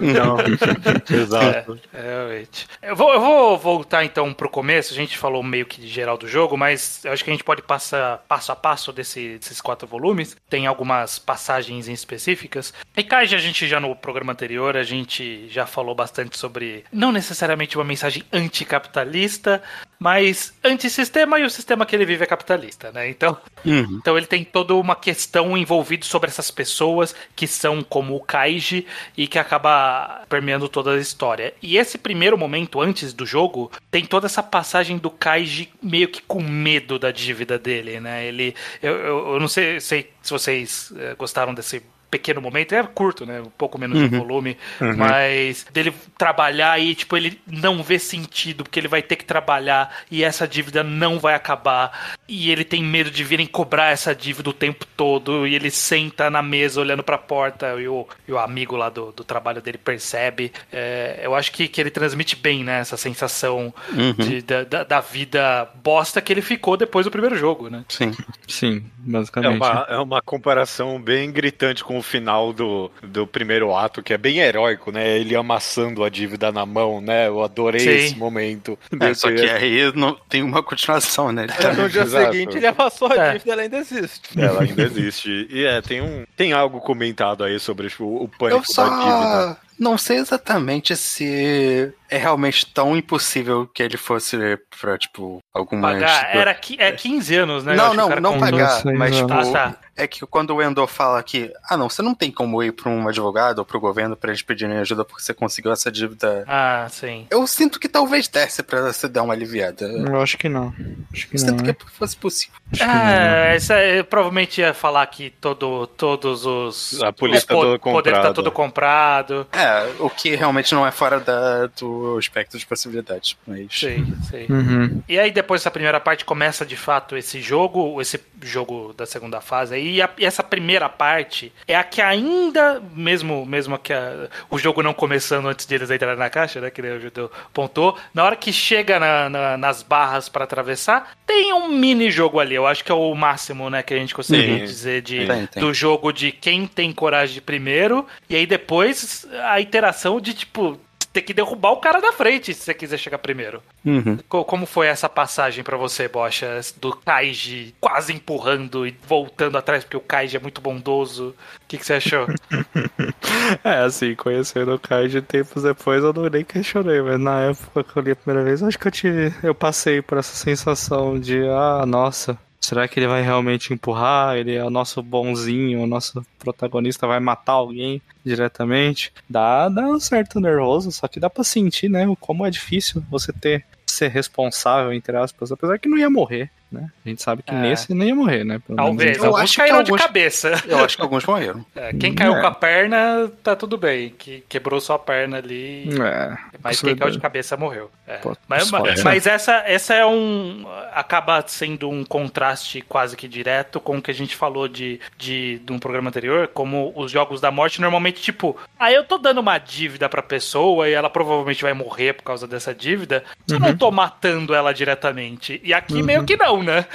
[0.00, 0.36] Não,
[1.16, 1.78] exato.
[1.92, 2.66] É, realmente.
[2.82, 4.92] Eu vou, eu vou voltar então pro começo.
[4.92, 7.44] A gente falou meio que de geral do jogo, mas eu acho que a gente
[7.44, 10.36] pode passar passo a passo desse- desses quatro volumes.
[10.48, 12.72] Tem algumas passagens em específicas.
[12.96, 17.10] E Kaiji, a gente já no programa anterior, a gente já falou bastante sobre não
[17.12, 19.62] necessariamente uma mensagem anticapitalista,
[20.04, 23.08] mas antissistema e o sistema que ele vive é capitalista, né?
[23.08, 23.96] Então, Uhum.
[23.98, 28.86] então ele tem toda uma questão envolvida sobre essas pessoas que são como o Kaiji
[29.16, 31.54] e que acaba permeando toda a história.
[31.62, 36.20] E esse primeiro momento antes do jogo tem toda essa passagem do Kaiji meio que
[36.20, 38.26] com medo da dívida dele, né?
[38.26, 41.82] Ele, eu, eu, eu não sei, sei se vocês eh, gostaram desse
[42.14, 43.40] pequeno momento, é curto, né?
[43.40, 44.56] Um pouco menos de volume,
[44.96, 49.92] mas dele trabalhar e, tipo, ele não vê sentido, porque ele vai ter que trabalhar
[50.10, 52.16] e essa dívida não vai acabar.
[52.28, 55.46] E ele tem medo de virem cobrar essa dívida o tempo todo.
[55.46, 59.12] E ele senta na mesa olhando pra porta e o, e o amigo lá do,
[59.12, 60.52] do trabalho dele percebe.
[60.72, 62.78] É, eu acho que, que ele transmite bem, né?
[62.80, 63.74] Essa sensação
[64.16, 67.84] de- da, da, da vida bosta que ele ficou depois do primeiro jogo, né?
[67.88, 68.12] Sim.
[68.46, 69.56] Sim, É basicamente.
[69.56, 74.18] uma, é uma comparação bem gritante com o final do, do primeiro ato, que é
[74.18, 75.18] bem heróico, né?
[75.18, 77.26] Ele amassando a dívida na mão, né?
[77.28, 77.90] Eu adorei Sim.
[77.90, 78.78] esse momento.
[79.00, 81.44] É, só que aí não, tem uma continuação, né?
[81.44, 82.32] Ele tá- No dia Exato.
[82.32, 83.32] seguinte ele amassou a É.
[83.32, 84.40] dívida ela ainda existe.
[84.40, 85.48] Ela ainda existe.
[85.50, 88.96] E é, tem, um, tem algo comentado aí sobre tipo, o pânico Eu só da
[88.96, 89.63] dívida.
[89.78, 94.36] Não sei exatamente se é realmente tão impossível que ele fosse
[94.80, 95.94] pra, tipo, algumas...
[95.94, 97.72] Pagar era é 15 anos, né?
[97.72, 99.32] Eu Não, o não, não pagar, mas tipo.
[99.32, 99.76] Ah, tá.
[99.96, 102.90] é que quando o Endo fala que, ah não, você não tem como ir pra
[102.90, 106.44] um advogado ou pro governo pra eles pedirem ajuda porque você conseguiu essa dívida.
[106.46, 107.26] Ah, sim.
[107.30, 109.86] Eu sinto que talvez desse pra você dar uma aliviada.
[109.86, 110.72] Eu Eu acho que não.
[111.12, 111.74] Acho que sinto não.
[111.74, 112.54] que fosse possível.
[112.72, 112.94] Acho que não.
[112.94, 117.02] É, essa, eu provavelmente ia falar que todo, todos os.
[117.02, 118.34] A polícia os tá toda poder tá comprada.
[118.34, 119.46] tudo comprado.
[119.52, 119.63] É,
[119.98, 123.36] o que realmente não é fora da, do espectro de possibilidades.
[123.46, 123.66] Mas...
[123.70, 124.46] Sei, sei.
[124.48, 125.02] Uhum.
[125.08, 129.40] E aí depois dessa primeira parte começa de fato esse jogo, esse jogo da segunda
[129.40, 134.28] fase e, a- e essa primeira parte é a que ainda, mesmo mesmo que a-
[134.50, 137.96] o jogo não começando antes de eles entrarem na caixa, né, que o Judeu pontou,
[138.12, 142.54] na hora que chega na- na- nas barras pra atravessar, tem um mini jogo ali,
[142.54, 144.64] eu acho que é o máximo, né, que a gente consegue Sim.
[144.64, 145.62] dizer de, Tem, tem.
[145.62, 150.78] do jogo de quem tem coragem de primeiro, e aí depois a interação de, tipo,
[151.12, 153.62] ter que derrubar o cara da frente se você quiser chegar primeiro.
[153.84, 154.18] Uhum.
[154.28, 156.60] Co- Como foi essa passagem pra você, Bocha?
[156.80, 161.28] Do Kaiji quase empurrando e voltando atrás porque o Kaiji é muito bondoso.
[161.28, 162.26] O que, que você achou?
[163.62, 167.96] É, assim, conhecendo o Kaiji tempos depois, eu não nem questionei, mas na época que
[167.98, 169.34] eu li a primeira vez, acho que eu tive.
[169.42, 174.36] Eu passei por essa sensação de, ah, nossa, será que ele vai realmente empurrar?
[174.36, 179.12] Ele é o nosso bonzinho, o nosso protagonista vai matar alguém diretamente.
[179.28, 183.32] Dá, dá um certo nervoso, só que dá pra sentir, né, como é difícil você
[183.32, 186.90] ter ser responsável, entre aspas, apesar que não ia morrer, né?
[187.04, 187.58] A gente sabe que É.
[187.58, 188.60] nesse não ia morrer, né?
[188.66, 189.16] Pelo menos Talvez.
[189.18, 190.62] eu Alguns acho que caíram alguns- de cabeça.
[190.66, 191.64] Eu acho que alguns morreram.
[191.76, 192.40] É, Quem caiu É.
[192.40, 194.10] com a perna, tá tudo bem.
[194.18, 195.88] Que quebrou sua perna ali.
[196.02, 197.90] É, Mas quem caiu de cabeça morreu.
[198.06, 198.16] É.
[198.18, 200.64] Pô, Mas, mas, mas essa, essa é um.
[200.92, 205.58] acaba sendo um contraste quase que direto com o que a gente falou de, de,
[205.64, 209.38] de um programa anterior, como os jogos da morte normalmente, tipo, ah, eu tô dando
[209.40, 213.76] uma dívida pra pessoa e ela provavelmente vai morrer por causa dessa dívida, eu não
[213.76, 215.60] tô matando ela diretamente.
[215.64, 216.86] E aqui meio que não, né?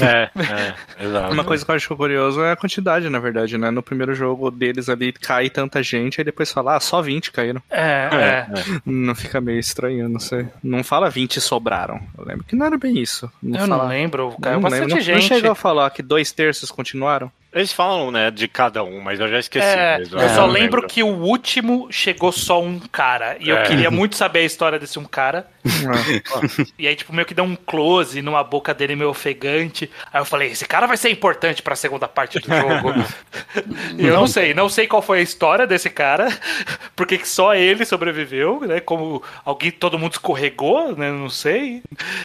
[0.00, 1.32] É, é, exato.
[1.32, 3.70] Uma coisa que eu acho curioso é a quantidade, na verdade, né?
[3.70, 7.62] No primeiro jogo deles ali cai tanta gente, aí depois fala, ah, só 20 caíram.
[7.70, 8.46] É, é.
[8.84, 10.46] Não fica meio estranho, não sei.
[10.62, 12.00] Não fala 20 sobraram.
[12.16, 13.30] Eu lembro que não era bem isso.
[13.42, 13.82] Não Eu fala...
[13.82, 15.02] não lembro, caiu não bastante lembro.
[15.02, 15.14] Gente.
[15.14, 17.30] Não chegou a falar que dois terços continuaram?
[17.54, 20.18] Eles falam, né, de cada um, mas eu já esqueci É, mesmo.
[20.18, 23.36] eu É, só não lembro que o último chegou só um cara.
[23.38, 23.62] E eu É.
[23.62, 25.46] queria muito saber a história desse um cara.
[25.64, 26.64] É.
[26.78, 29.90] E aí, tipo, meio que deu um close numa boca dele meio ofegante.
[30.12, 32.92] Aí eu falei, esse cara vai ser importante pra segunda parte do jogo.
[33.96, 36.28] e eu não sei, não sei qual foi a história desse cara,
[36.96, 38.80] porque que só ele sobreviveu, né?
[38.80, 41.10] Como alguém, todo mundo escorregou, né?
[41.10, 41.82] Não sei.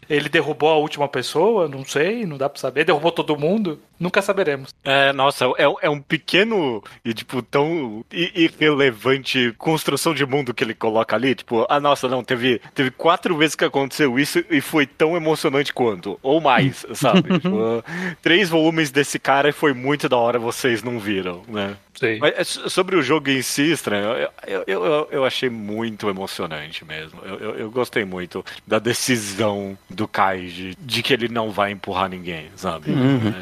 [0.09, 2.83] Ele derrubou a última pessoa, não sei, não dá pra saber.
[2.83, 4.73] Derrubou todo mundo, nunca saberemos.
[4.83, 10.73] É, nossa, é, é um pequeno e, tipo, tão irrelevante construção de mundo que ele
[10.73, 11.35] coloca ali.
[11.35, 15.73] Tipo, ah, nossa, não, teve, teve quatro vezes que aconteceu isso e foi tão emocionante
[15.73, 16.19] quanto.
[16.21, 17.39] Ou mais, sabe?
[17.39, 17.83] tipo,
[18.21, 21.75] três volumes desse cara e foi muito da hora, vocês não viram, né?
[21.95, 22.17] Sei.
[22.17, 24.05] Mas é, so- sobre o jogo em si, estranho,
[24.47, 27.19] eu, eu, eu, eu achei muito emocionante mesmo.
[27.25, 32.09] Eu, eu, eu gostei muito da decisão do Kaiji de que ele não vai empurrar
[32.09, 32.89] ninguém, sabe?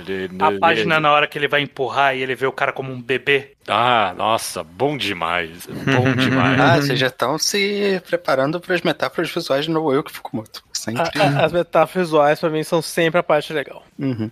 [0.08, 2.72] Ele- A ele- página na hora que ele vai empurrar e ele vê o cara
[2.72, 3.54] como um bebê.
[3.68, 5.66] Ah, nossa, bom demais.
[5.68, 6.60] Bom demais.
[6.60, 10.64] Ah, vocês já estão se preparando para as metáforas visuais de No Eu que Fukumoto.
[10.74, 11.02] Sempre.
[11.22, 13.84] A- a- as metáforas visuais pra mim são sempre a parte legal.
[14.00, 14.32] Uhum.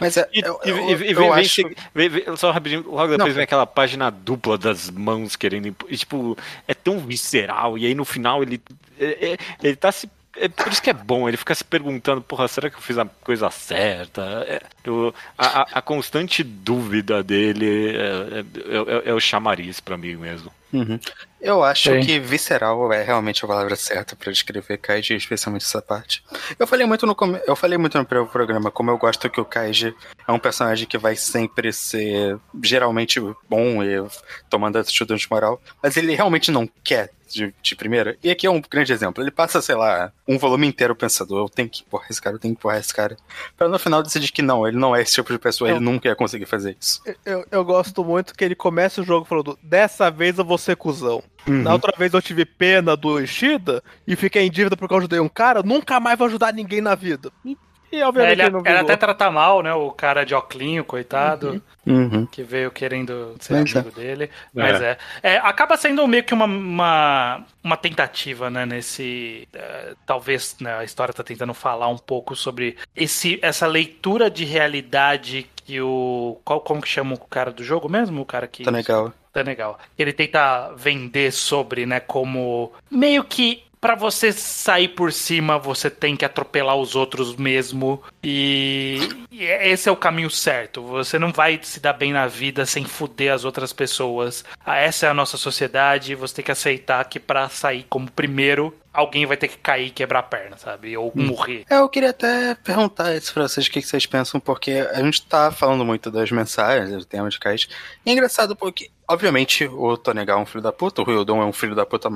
[0.00, 1.62] Mas é, E, eu, e- e- e vem, vem acho...
[1.94, 3.34] vem- vem- só rapidinho, logo depois Não.
[3.34, 5.74] vem aquela página dupla das mãos querendo.
[5.88, 6.36] E, tipo,
[6.68, 7.78] é tão visceral.
[7.78, 8.60] E aí no final ele.
[8.98, 10.10] é- é- Ele tá se.
[10.38, 12.98] É por isso que é bom, ele fica se perguntando, porra, será que eu fiz
[12.98, 14.22] a coisa certa?
[14.46, 18.00] É, eu- a, a- constante dúvida dele é,
[18.40, 20.52] é- é- é o chamariz pra mim mesmo.
[20.72, 20.98] Uhum.
[21.46, 22.00] Eu acho Sim.
[22.00, 26.24] que visceral é realmente a palavra certa pra descrever Kaiji, especialmente essa parte.
[26.58, 27.40] Eu falei muito no come...
[27.46, 29.94] eu falei muito no primeiro programa como eu gosto que o Kaiji
[30.26, 34.04] é um personagem que vai sempre ser geralmente bom e
[34.50, 38.16] tomando atitude de moral, mas ele realmente não quer de, de primeira.
[38.22, 39.22] E aqui é um grande exemplo.
[39.22, 42.40] Ele passa, sei lá, um volume inteiro pensando, eu tenho que empurrar esse cara, eu
[42.40, 43.16] tenho que empurrar esse cara.
[43.56, 46.08] Pra no final decidir que não, ele não é esse tipo de pessoa, ele nunca
[46.08, 47.02] ia conseguir fazer isso.
[47.24, 50.76] Eu, eu gosto muito que ele começa o jogo falando: dessa vez eu vou ser
[50.76, 51.22] cuzão.
[51.46, 55.20] Na outra vez eu tive pena do Ishida e fiquei em dívida porque eu ajudei
[55.20, 57.30] um cara, nunca mais vou ajudar ninguém na vida.
[57.44, 57.56] E,
[57.92, 59.72] e É, obviamente ele, ele não ele até trata mal, né?
[59.72, 62.26] O cara de Oclinho, coitado, Uhum.
[62.26, 63.58] que veio querendo ser é.
[63.60, 64.28] amigo dele.
[64.52, 64.98] Mas é.
[65.22, 68.66] É, Acaba sendo meio que uma, uma, uma tentativa, né?
[68.66, 69.46] Nesse.
[69.52, 74.44] é, talvez né, a história tá tentando falar um pouco sobre esse, essa leitura de
[74.44, 76.40] realidade que o.
[76.44, 78.20] Qual, como que chama o cara do jogo mesmo?
[78.20, 78.64] O cara que.
[78.64, 78.72] Tá
[79.36, 79.78] Tá legal.
[79.98, 86.16] Ele tenta vender sobre, né, como meio que pra você sair por cima, você tem
[86.16, 88.02] que atropelar os outros mesmo.
[88.20, 88.98] E,
[89.30, 90.82] e esse é o caminho certo.
[90.82, 94.44] Você não vai se dar bem na vida sem fuder as outras pessoas.
[94.64, 96.16] Ah, Essa é a nossa sociedade.
[96.16, 99.90] Você tem que aceitar que pra sair como primeiro, alguém vai ter que cair e
[99.90, 100.96] quebrar a perna, sabe?
[100.96, 101.64] Ou morrer.
[101.70, 105.22] É, eu queria até perguntar isso pra vocês, o que vocês pensam, porque a gente
[105.22, 107.68] tá falando muito das mensagens, do tema de Kais.
[108.04, 111.44] E é engraçado porque, obviamente, o Tonegal é um filho da puta, o Ryodon é
[111.44, 112.10] um filho da puta.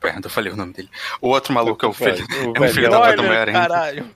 [0.00, 0.88] Perdão, eu falei o nome dele.
[1.20, 3.16] O outro maluco é o filho, O é um filho da velhão.
[3.16, 3.60] puta mulher ainda.
[3.60, 4.10] caralho.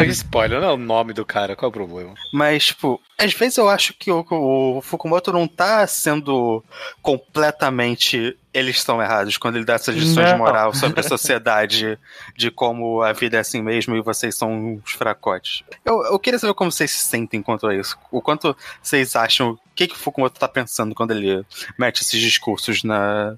[0.00, 2.14] É spoiler, não é o nome do cara, qual é o problema?
[2.32, 6.64] Mas, tipo, às vezes eu acho que o, o Fukumoto não tá sendo
[7.02, 8.36] completamente.
[8.52, 10.38] Eles estão errados quando ele dá essas lições de Não.
[10.38, 11.98] moral sobre a sociedade,
[12.34, 15.62] de como a vida é assim mesmo e vocês são uns fracotes.
[15.84, 17.98] Eu, eu queria saber como vocês se sentem quanto a isso.
[18.10, 19.50] O quanto vocês acham.
[19.50, 21.44] O que, que o Fukumoto tá pensando quando ele
[21.78, 23.36] mete esses discursos na,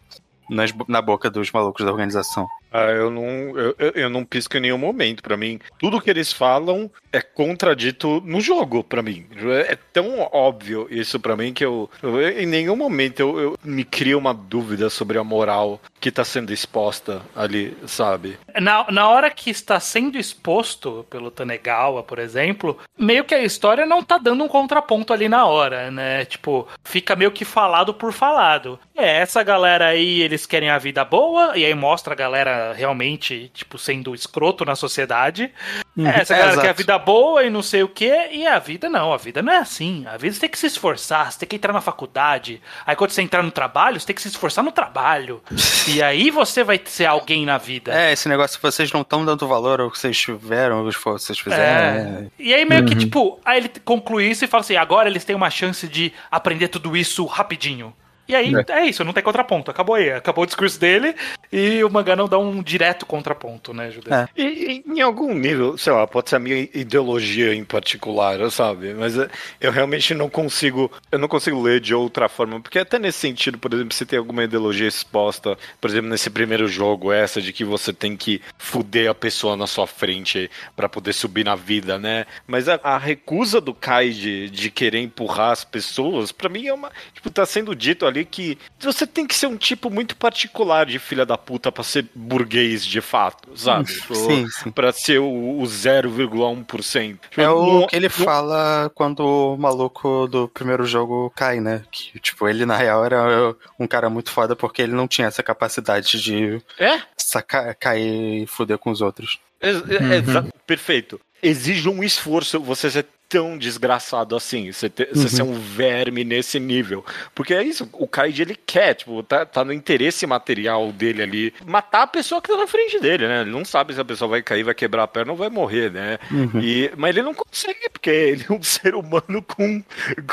[0.50, 2.48] nas- na boca dos malucos da organização?
[2.72, 3.22] Ah, eu não,
[3.58, 5.22] eu, eu- não pisco em nenhum momento.
[5.22, 9.26] Pra mim, tudo que eles falam é contradito no jogo, pra mim.
[9.66, 13.84] É tão óbvio isso pra mim que eu, eu- em nenhum momento eu, eu me
[13.84, 18.38] crio uma dúvida sobre a moral que tá sendo exposta ali, sabe?
[18.60, 23.84] Na, na hora que está sendo exposto pelo Tanegawa, por exemplo, meio que a história
[23.86, 26.24] não tá dando um contraponto ali na hora, né?
[26.24, 28.78] Tipo, fica meio que falado por falado.
[28.96, 33.50] É, essa galera aí, eles querem a vida boa, e aí mostra a galera realmente,
[33.54, 35.50] tipo, sendo escroto na sociedade.
[35.98, 36.60] É, essa É, galera exato.
[36.62, 39.42] quer a vida boa e não sei o que, e a vida não, a vida
[39.42, 40.04] não é assim.
[40.06, 42.60] A vida você tem que se esforçar, você tem que entrar na faculdade.
[42.86, 45.42] Aí quando você entrar no trabalho, você tem que se esforçar no trabalho.
[45.88, 47.92] e aí você vai ser alguém na vida.
[47.92, 51.04] É, esse negócio que vocês não estão dando valor ao que vocês tiveram, ao que
[51.04, 51.60] vocês fizeram.
[51.66, 52.26] É.
[52.38, 55.34] E aí meio que, tipo, aí ele conclui isso e fala assim, agora eles têm
[55.34, 57.92] uma chance de aprender tudo isso rapidinho.
[58.28, 58.84] E aí é.
[58.84, 59.70] isso, não tem contraponto.
[59.70, 60.12] Acabou aí.
[60.12, 61.14] Acabou o discurso dele
[61.50, 64.12] e o mangá não dá um direto contraponto, né, Judeu?
[64.12, 64.28] É.
[64.36, 68.92] E, e em algum nível, sei lá, pode ser a minha ideologia em particular, sabe?
[68.92, 69.28] Mas eh,
[69.60, 73.58] eu realmente não consigo, eu não consigo ler de outra forma, porque até nesse sentido,
[73.58, 77.64] por exemplo, se tem alguma ideologia exposta, por exemplo, nesse primeiro jogo, essa de que
[77.64, 82.26] você tem que fuder a pessoa na sua frente para poder subir na vida, né?
[82.46, 86.74] Mas a, a recusa do Kai de, de querer empurrar as pessoas, para mim é
[86.74, 90.86] uma, tipo, tá sendo dito ali que você tem que ser um tipo muito particular
[90.86, 93.92] de filha da puta pra ser burguês de fato, sabe?
[93.92, 94.70] Tipo, Sim, sim.
[94.70, 97.18] Pra ser o, o 0,1%.
[97.30, 101.82] Tipo, É o não- que ele fala quando o maluco do primeiro jogo cai, né?
[101.90, 105.42] Que, tipo, ele na real era um cara muito foda porque ele não tinha essa
[105.42, 107.00] capacidade de É?
[107.16, 109.38] sacar, cair e fuder com os outros.
[109.60, 111.20] Ex- exa- Perfeito.
[111.42, 116.58] Exige um esforço você ser tão desgraçado assim, você, ter- você ser um verme nesse
[116.58, 117.04] nível.
[117.34, 121.54] Porque é isso, o Kaiji ele quer, tipo, tá, tá no interesse material dele ali,
[121.66, 123.42] matar a pessoa que tá na frente dele, né?
[123.42, 125.90] Ele não sabe se a pessoa vai cair, vai quebrar a perna ou vai morrer,
[125.92, 126.18] né?
[126.62, 129.82] E, mas ele não consegue, porque ele é um ser humano com,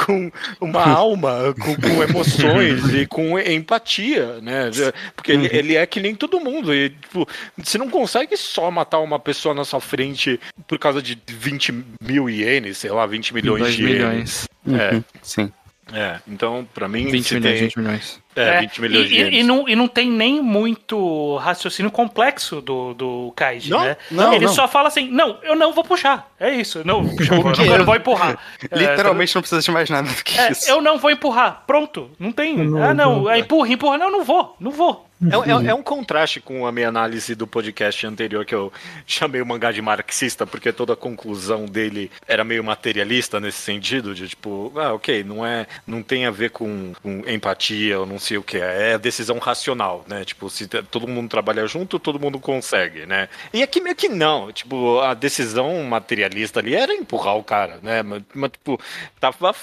[0.06, 0.32] com
[0.62, 4.70] uma alma, com, com emoções e com empatia, né?
[5.16, 6.74] Porque ele, ele é que nem todo mundo.
[6.74, 7.28] E, tipo,
[7.58, 12.30] você não consegue só matar uma pessoa na sua frente por causa de 20 mil
[12.30, 14.48] ienes, sei lá, 20 milhões 2 de milhões.
[14.68, 15.52] É, Sim.
[15.92, 16.20] é.
[16.28, 17.68] Então, pra mim, 20 se milhões, tem...
[17.68, 18.22] 20 milhões.
[18.36, 22.62] É, 20 milhões e, de e, e não, e não tem nem muito raciocínio complexo
[22.62, 23.98] do, do Kaiji, Não, né?
[24.12, 24.54] não, Ele não.
[24.54, 26.30] só fala assim, não, eu não vou puxar.
[26.40, 28.38] É isso, eu não vou puxar, eu não, não vou empurrar.
[28.70, 30.70] É, Literalmente não precisa de mais nada do que é, isso.
[30.70, 31.64] eu não vou empurrar.
[31.66, 32.56] Pronto, não tem.
[32.82, 33.98] ah, não, é, empurra, empurra.
[33.98, 35.06] Não, não vou, não vou.
[35.24, 38.72] É, é- é um contraste com a minha análise do podcast anterior, que eu
[39.08, 44.14] chamei o mangá de marxista, porque toda a conclusão dele era meio materialista nesse sentido,
[44.14, 48.20] de tipo, ah, ok, não é, não tem a ver com, com empatia ou não
[48.26, 50.26] sei o que, é decisão racional, né?
[50.26, 53.30] Tipo, se todo mundo trabalha junto, todo mundo consegue, né?
[53.54, 58.02] E aqui meio que não, tipo, a decisão materialista ali era empurrar o cara, né?
[58.04, 58.80] Mas, mas tipo,
[59.20, 59.56] tava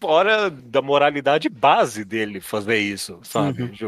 [0.00, 3.64] fora da moralidade base dele fazer isso, sabe?
[3.68, 3.86] De,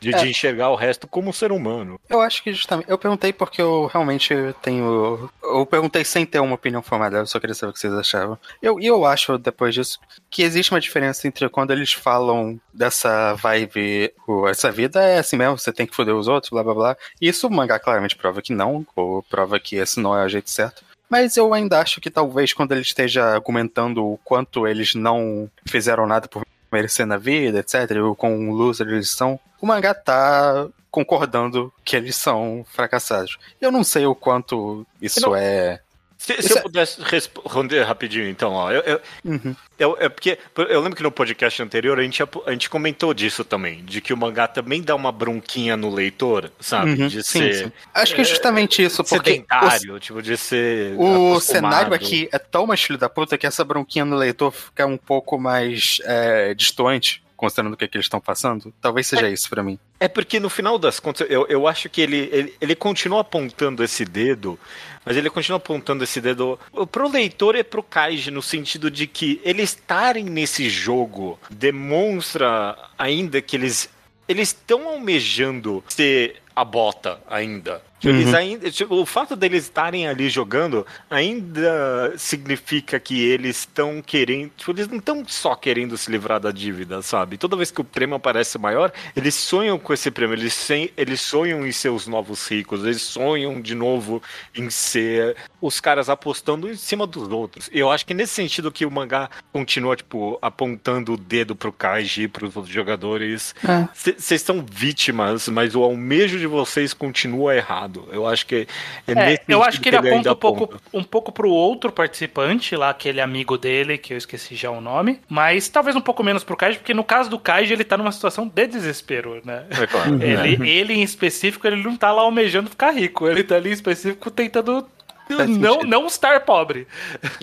[0.00, 2.00] de- de enxergar o resto como um ser humano.
[2.08, 2.90] Eu acho que justamente.
[2.90, 5.30] Eu perguntei porque eu realmente tenho.
[5.42, 8.38] Eu perguntei sem ter uma opinião formada, eu só queria saber o que vocês achavam.
[8.60, 9.98] Eu, e eu acho, depois disso,
[10.30, 14.12] que existe uma diferença entre quando eles falam dessa vibe.
[14.48, 16.96] Essa vida é assim mesmo, você tem que foder os outros, blá blá blá.
[17.20, 20.28] E isso o mangá claramente prova que não, ou prova que esse não é o
[20.28, 20.82] jeito certo.
[21.12, 26.06] Mas eu ainda acho que talvez quando ele esteja argumentando o quanto eles não fizeram
[26.06, 31.70] nada por merecer na vida, etc., ou com loser eles são, o mangá tá concordando
[31.84, 33.36] que eles são fracassados.
[33.60, 35.80] Eu não sei o quanto isso não- é.
[36.22, 38.70] Se, se eu é- pudesse responder rapidinho, então, ó.
[38.70, 39.56] Eu, eu, Uhum.
[39.76, 43.44] eu- é porque eu lembro que no podcast anterior a gente, a gente comentou disso
[43.44, 46.92] também, de que o mangá também dá uma bronquinha no leitor, sabe?
[46.92, 47.72] Uhum, De sim, ser sim.
[47.92, 50.94] Acho que é justamente isso, porque sedentário, tipo, de ser.
[50.94, 51.42] o, o acostumado.
[51.72, 54.96] cenário aqui é tão mais filho da puta que essa bronquinha no leitor fica um
[54.96, 58.72] pouco mais é, distante, considerando o que, é que eles estão passando.
[58.80, 59.76] Talvez seja isso pra mim.
[60.02, 63.84] É porque no final das contas, eu, eu acho que ele, ele, ele continua apontando
[63.84, 64.58] esse dedo,
[65.06, 66.58] mas ele continua apontando esse dedo
[66.90, 73.40] pro leitor e pro Kaiji, no sentido de que eles estarem nesse jogo demonstra ainda
[73.40, 73.88] que eles
[74.26, 77.80] eles estão almejando ser a bota ainda.
[78.04, 78.34] Eles Uhum.
[78.36, 84.50] ainda tipo, o fato deles estarem ali jogando ainda significa que eles estão querendo.
[84.56, 87.36] Tipo, eles não estão só querendo se livrar da dívida, sabe?
[87.38, 90.34] Toda vez que o prêmio aparece maior, eles sonham com esse prêmio.
[90.34, 92.84] Eles, sem, eles sonham em ser os novos ricos.
[92.84, 94.22] Eles sonham de novo
[94.54, 97.68] em ser os caras apostando em cima dos outros.
[97.72, 102.28] Eu acho que nesse sentido que o mangá continua, tipo, apontando o dedo pro Kaiji,
[102.28, 103.54] pros outros jogadores.
[103.66, 103.88] É.
[103.94, 107.91] Vocês são vítimas, mas o almejo de vocês continua errado.
[108.12, 108.66] Eu acho que
[109.06, 111.90] é, É, nesse eu acho que ele ainda aponta um pouco, um pouco pro outro
[111.92, 116.22] participante, lá, aquele amigo dele, que eu esqueci já o nome, mas talvez um pouco
[116.22, 119.64] menos pro Kaiji, porque no caso do Kaiji ele tá numa situação de desespero, né?
[119.70, 120.14] É claro.
[120.22, 123.72] Ele, ele em específico, ele não tá lá almejando ficar rico, ele tá ali em
[123.72, 124.86] específico tentando
[125.28, 125.88] Faz não, sentido.
[125.90, 126.86] não estar pobre.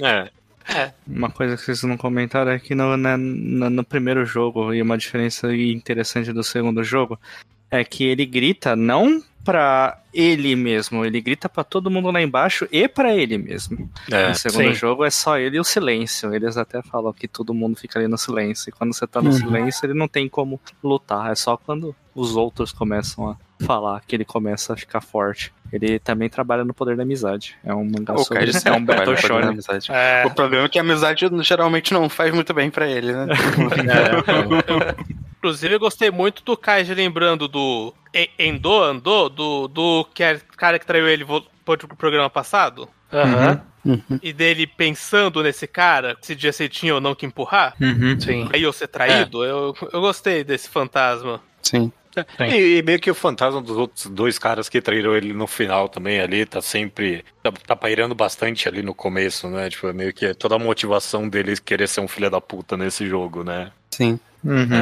[0.02, 0.30] É.
[1.08, 4.82] Uma coisa que vocês não comentaram é que no, na- na- no primeiro jogo, e
[4.82, 7.20] uma diferença interessante do segundo jogo,
[7.72, 12.68] é que ele grita não pra ele mesmo, ele grita pra todo mundo lá embaixo
[12.72, 13.90] e pra ele mesmo.
[14.12, 14.30] É.
[14.30, 14.74] no segundo sim.
[14.74, 16.34] jogo é só ele e o silêncio.
[16.34, 18.70] Eles até falam que todo mundo fica ali no silêncio.
[18.70, 19.36] E quando você tá no Uhum.
[19.38, 21.32] silêncio, ele não tem como lutar.
[21.32, 25.54] É só quando os outros começam a falar que ele começa a ficar forte.
[25.72, 27.56] Ele também trabalha no poder da amizade.
[27.64, 29.50] É um mangá O sobre é um Battle Shonen.
[29.50, 29.92] amizade.
[29.92, 33.28] É, O problema é que a amizade geralmente não faz muito bem pra ele, né?
[35.40, 40.34] Inclusive, eu gostei muito do Kaiji lembrando do E- Endo, Andou, do, do que é
[40.36, 41.26] o cara que traiu ele
[41.66, 42.88] pro programa passado.
[43.12, 43.62] Aham.
[44.22, 47.74] E dele pensando nesse cara, se dia se tinha ou não que empurrar.
[47.80, 48.20] Uhum.
[48.20, 48.50] Sim.
[48.52, 51.42] Aí eu ser traído, eu, eu gostei desse fantasma.
[51.62, 51.92] Sim.
[52.40, 55.88] E, e meio que o fantasma dos outros dois caras que traíram ele no final
[55.88, 57.24] também ali, tá sempre.
[57.42, 59.70] Tá, tá pairando bastante ali no começo, né?
[59.70, 63.08] Tipo, é meio que toda a motivação dele querer ser um filho da puta nesse
[63.08, 63.72] jogo, né?
[63.92, 64.20] Sim.
[64.44, 64.74] Uhum.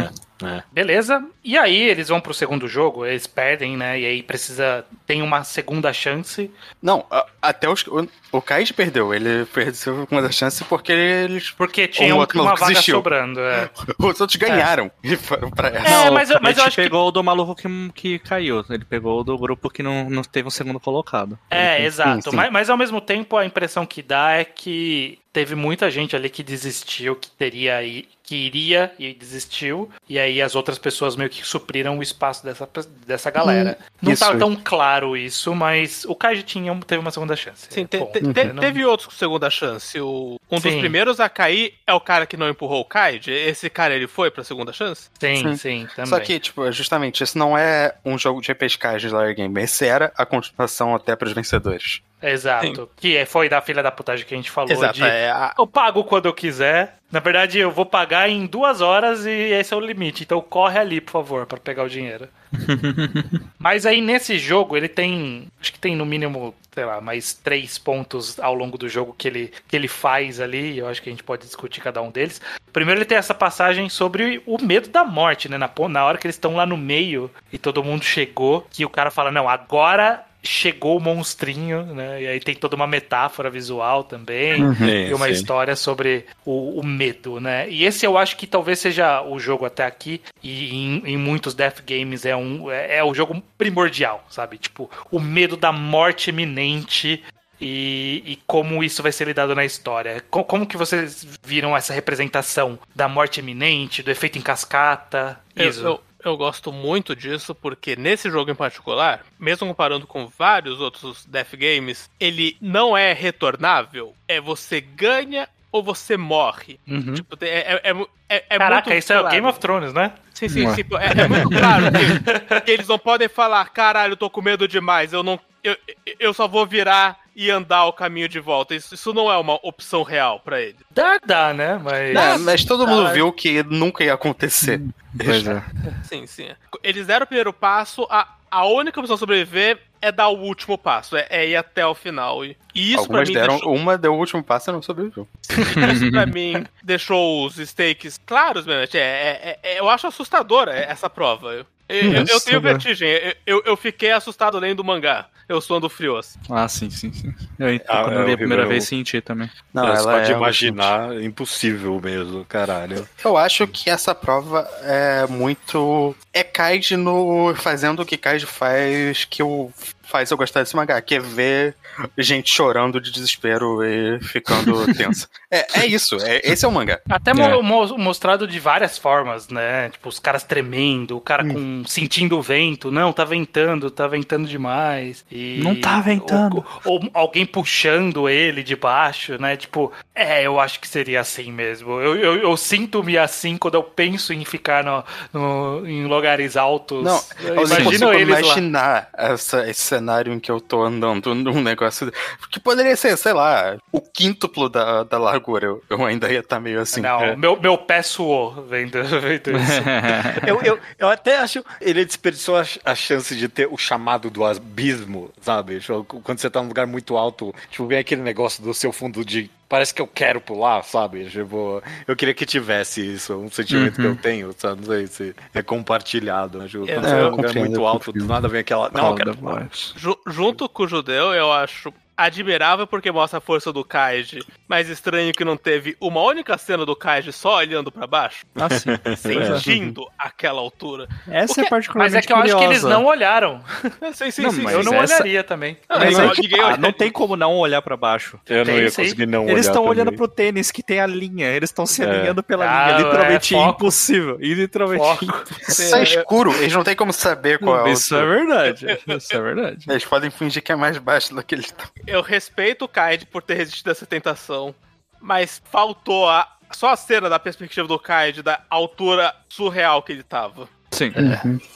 [0.44, 0.64] É, é.
[0.72, 1.24] Beleza.
[1.44, 4.00] E aí eles vão pro segundo jogo, eles perdem, né?
[4.00, 4.86] E aí precisa.
[5.06, 6.52] Tem uma segunda chance.
[6.82, 9.14] Não, a- até os, o, o Kaiji perdeu.
[9.14, 11.50] Ele perdeu uma das chances porque eles.
[11.52, 12.98] Porque tinha Um um- uma vaga desistiu.
[12.98, 13.40] sobrando.
[13.40, 15.88] É, Os outros ganharam e foram pra essa.
[15.88, 18.64] É, Não, mas eu- mas eu acho que- pegou o do maluco que, que caiu.
[18.70, 21.40] Ele pegou o do grupo que não, não teve um segundo colocado.
[21.50, 22.30] é Sim, exato.
[22.30, 22.36] sim.
[22.36, 26.30] Mas, mas ao mesmo tempo a impressão que dá é que teve muita gente ali
[26.30, 29.90] que desistiu, que teria i- que iria e desistiu.
[30.08, 32.70] E aí as outras pessoas meio que supriram o espaço dessa,
[33.06, 33.78] dessa galera.
[34.02, 34.24] não isso.
[34.24, 37.68] tá tão claro isso, mas o Kaiji tinha, teve uma segunda chance.
[37.70, 39.98] Sim, te- Bom, te- né, te- não- teve outros com segunda chance.
[40.02, 40.80] O, um dos Sim.
[40.82, 43.32] primeiros a cair é o cara que não empurrou o Kaiji.
[43.32, 45.10] Esse cara ele foi pra segunda chance?
[45.18, 45.56] Sim, Sim.
[45.56, 46.10] sim, também.
[46.10, 49.62] Só que, tipo, justamente, esse não é um jogo de repescagem de Larry Game.
[49.62, 52.02] Esse era a continuação até pros vencedores.
[52.22, 52.90] Exato.
[52.98, 54.96] Que é- foi da filha da putagem que a gente falou Exato.
[54.96, 56.97] de É, a- eu pago quando eu quiser.
[57.12, 60.24] Na verdade, eu vou pagar em duas horas e esse é o limite.
[60.24, 62.28] Então corre ali, por favor, pra pegar o dinheiro.
[63.58, 67.78] Mas aí nesse jogo ele tem, acho que tem no mínimo, sei lá, mais três
[67.78, 70.78] pontos ao longo do jogo que ele, que ele faz ali.
[70.78, 72.42] Eu acho que a gente pode discutir cada um deles.
[72.74, 75.58] Primeiro ele tem essa passagem sobre o medo da morte, né?
[75.58, 78.90] Na, na hora que eles estão lá no meio e todo mundo chegou, que o
[78.90, 82.22] cara fala, não, agora chegou o monstrinho, né?
[82.24, 84.62] E aí tem toda uma metáfora visual também
[85.10, 85.32] e uma sim.
[85.32, 87.70] história sobre o, o medo, né?
[87.70, 91.54] E esse eu acho que talvez seja o jogo até aqui, e em, em muitos
[91.54, 94.58] Death Games é, um, é, é o jogo primordial, sabe?
[94.58, 97.24] Tipo, o medo da morte iminente
[97.60, 100.24] e, e como isso vai ser lidado na história.
[100.30, 105.40] Co- Como, que vocês viram essa representação da morte iminente, do efeito em cascata?
[105.56, 105.84] Eu, Isso.
[105.84, 111.26] eu, eu gosto muito disso porque nesse jogo em particular, mesmo comparando com vários outros
[111.26, 114.14] Death Games, ele não é retornável.
[114.28, 116.80] É você ganha ou você morre.
[116.88, 117.14] Uhum.
[117.14, 117.92] Tipo, é, é, é,
[118.30, 119.36] é, é Caraca, muito isso é o claro.
[119.36, 120.14] Game of Thrones, né?
[120.34, 120.84] Sim, sim, sim.
[121.00, 124.68] É, é muito claro que, que eles não podem falar, caralho, eu tô com medo
[124.68, 125.40] demais, eu não.
[125.64, 125.76] Eu,
[126.20, 128.74] eu só vou virar e andar o caminho de volta.
[128.74, 130.78] Isso, isso não é uma opção real pra ele.
[130.90, 131.78] Dá, dá, né?
[131.78, 132.16] Mas.
[132.16, 133.14] É, mas todo mundo caralho.
[133.14, 134.82] viu que nunca ia acontecer.
[135.24, 135.64] Pois é.
[136.04, 136.50] Sim, sim.
[136.84, 140.78] Eles deram o primeiro passo, a, a única opção de sobreviver é dar o último
[140.78, 142.44] passo, é, é ir até o final.
[142.44, 144.82] E e isso pra Algumas mim deram, deixou, uma deu o último passo e não
[144.82, 145.28] sobreviveu.
[145.94, 148.98] isso pra mim deixou os stakes claros, mesmo.
[148.98, 151.66] É, é- é- eu acho assustadora essa prova.
[151.90, 155.28] Eu, eu- tenho vertigem, eu, eu, eu fiquei assustado lendo o mangá.
[155.48, 156.36] Eu sou do Frios.
[156.50, 157.34] Ah, sim, sim, sim.
[157.58, 159.50] Eu, Ah, quando é eu li a primeira eu- vez, senti também.
[159.74, 163.08] Não, Você ela pode é imaginar, é impossível mesmo, caralho.
[163.24, 166.14] Eu acho que essa prova é muito.
[166.34, 167.56] É Kaiji no.
[167.56, 169.72] fazendo o que Kaiji faz que eu
[170.08, 171.76] faz eu gostar desse mangá, que é ver
[172.18, 175.28] gente chorando de desespero e ficando tensa.
[175.52, 177.00] É, é isso, é, esse é o mangá.
[177.10, 177.34] Até É.
[177.34, 179.90] mo- mo- mostrado de várias formas, né?
[179.90, 182.92] Tipo, os caras tremendo, o cara com sentindo o vento.
[182.92, 185.26] Não, tá ventando, tá ventando demais.
[185.32, 186.66] E Não tá ventando.
[186.86, 189.56] Ou, ou alguém puxando ele de baixo, né?
[189.58, 192.00] Tipo, é, eu acho que seria assim mesmo.
[192.00, 197.04] Eu, eu, eu sinto-me assim quando eu penso em ficar no, no- em lugares altos.
[197.04, 198.40] Não, eu imagino eles lá.
[198.42, 202.12] imaginar essa- esse cenário em que eu tô andando num negócio
[202.50, 205.68] que poderia ser, sei lá, o quíntuplo da, da largura.
[205.68, 207.02] Eu, eu ainda ia estar meio assim.
[207.02, 207.36] Não, é.
[207.36, 209.82] meu, meu pé suou vendo, vendo isso.
[210.48, 214.46] Eu, eu, eu até acho ele desperdiçou a, a chance de ter o chamado do
[214.46, 215.80] abismo, sabe?
[216.24, 219.50] Quando você tá num lugar muito alto, tipo, vem aquele negócio do seu fundo de.
[219.70, 221.30] Parece que eu quero pular, sabe?
[221.30, 224.80] Tipo, eu queria que tivesse isso, um sentimento que eu tenho, sabe?
[224.82, 226.60] Não sei se é compartilhado.
[226.60, 226.68] Né?
[226.68, 228.90] Tipo, quando Eu- você eu num lugar muito alto, do nada vem aquela.
[228.94, 229.68] Não, eu quero pular.
[229.96, 234.90] Ju- junto com o judeu, eu acho admirável porque mostra a força do Kaiji, mas
[234.90, 238.90] estranho que não teve uma única cena do Kaiji só olhando pra baixo, Ah, sim.
[239.16, 241.08] sentindo aquela altura.
[241.30, 242.90] Essa O é que- particularmente Mas é que eu acho que eles curiosa.
[242.90, 243.64] não olharam.
[244.14, 244.62] Sim, sim, Não, sim.
[244.62, 245.78] mas eu não essa- olharia também.
[245.90, 248.40] Não, Mas ninguém- é que, olha- não tem como não olhar pra baixo.
[248.48, 249.04] Eu não Tem, ia sim.
[249.04, 249.52] conseguir não olhar.
[249.54, 252.10] Eles estão olhando pro tênis que tem a linha, eles estão se É.
[252.10, 252.98] alinhando pela Ah, linha.
[253.06, 254.38] Literalmente é, impossível.
[254.40, 255.26] E literalmente Foco.
[255.26, 255.68] impossível.
[255.70, 257.88] Isso é escuro, eles não tem como saber qual é o.
[257.94, 258.86] Isso é verdade.
[259.08, 259.86] Isso é verdade.
[259.88, 261.86] Eles podem fingir que é mais baixo do que eles estão.
[262.08, 264.74] Eu respeito o Kaiji por ter resistido a essa tentação,
[265.22, 270.24] mas faltou a, só a cena da perspectiva do Kaid, da altura surreal que ele
[270.24, 270.70] tava.
[270.90, 271.12] Sim.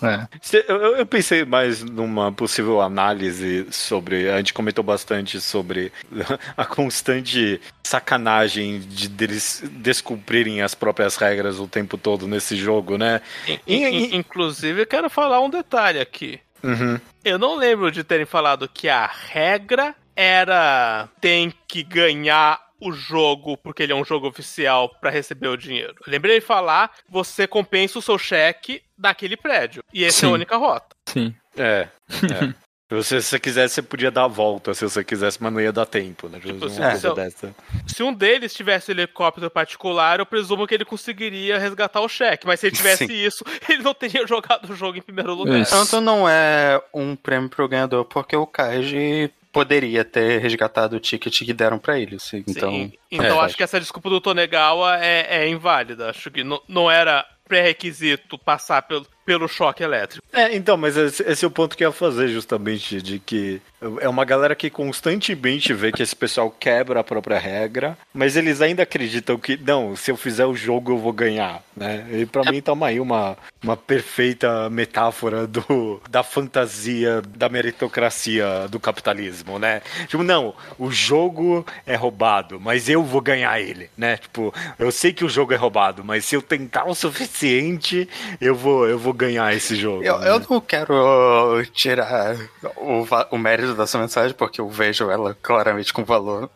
[0.01, 0.27] É.
[0.41, 4.29] Se- Eu, eu- pensei mais numa possível análise sobre.
[4.31, 5.91] A gente comentou bastante sobre
[6.55, 13.21] a constante sacanagem de deles descumprirem as próprias regras o tempo todo nesse jogo, né?
[13.45, 16.39] In- in- e- inclusive, eu quero falar um detalhe aqui.
[16.63, 16.97] Uhum.
[17.25, 23.55] Eu não lembro de terem falado que a regra era tem que ganhar o jogo
[23.57, 25.93] porque ele é um jogo oficial pra receber o dinheiro.
[26.05, 29.83] Eu lembrei de falar, você compensa o seu cheque daquele prédio.
[29.93, 30.27] E essa é Sim.
[30.27, 30.95] a única rota.
[31.07, 31.35] Sim.
[31.57, 31.87] É.
[32.09, 32.53] é.
[32.89, 35.61] Se você, se você quisesse, você podia dar a volta se você quisesse, mas não
[35.61, 36.39] ia dar tempo, né?
[36.41, 37.55] Tipo, Uma se- coisa se eu- dessa.
[37.87, 42.45] Se um deles tivesse helicóptero particular, eu presumo que ele conseguiria resgatar o cheque.
[42.45, 43.13] Mas se ele tivesse Sim.
[43.13, 45.57] isso, ele não teria jogado o jogo em primeiro lugar.
[45.59, 45.71] Isso.
[45.71, 51.43] Tanto não é um prêmio pro ganhador, porque o Kaiji poderia ter resgatado o ticket
[51.43, 52.15] que deram pra ele.
[52.15, 52.93] assim, Então, Sim.
[53.11, 53.45] Então é.
[53.45, 56.09] acho que essa desculpa do Tonegawa é, é inválida.
[56.09, 60.25] Acho que não, não era pré-requisito passar pelo, pelo choque elétrico.
[60.33, 63.61] É, então, mas esse, esse é o ponto que eu ia fazer, justamente, de que
[63.99, 68.61] é uma galera que constantemente vê que esse pessoal quebra a própria regra, mas eles
[68.61, 72.05] ainda acreditam que, não, se eu fizer o jogo eu vou ganhar, né?
[72.11, 78.79] E pra mim toma aí uma, uma perfeita metáfora do, da fantasia da meritocracia do
[78.79, 79.81] capitalismo, né?
[80.07, 84.17] Tipo, não, o jogo é roubado, mas eu vou ganhar ele, né?
[84.17, 88.07] Tipo, eu sei que o jogo é roubado, mas se eu tentar o suficiente,
[88.39, 90.03] eu vou, eu vou ganhar esse jogo.
[90.03, 90.29] eu, né?
[90.29, 92.35] eu não quero tirar
[92.77, 96.49] o, o mérito dessa mensagem, porque eu vejo ela claramente com valor.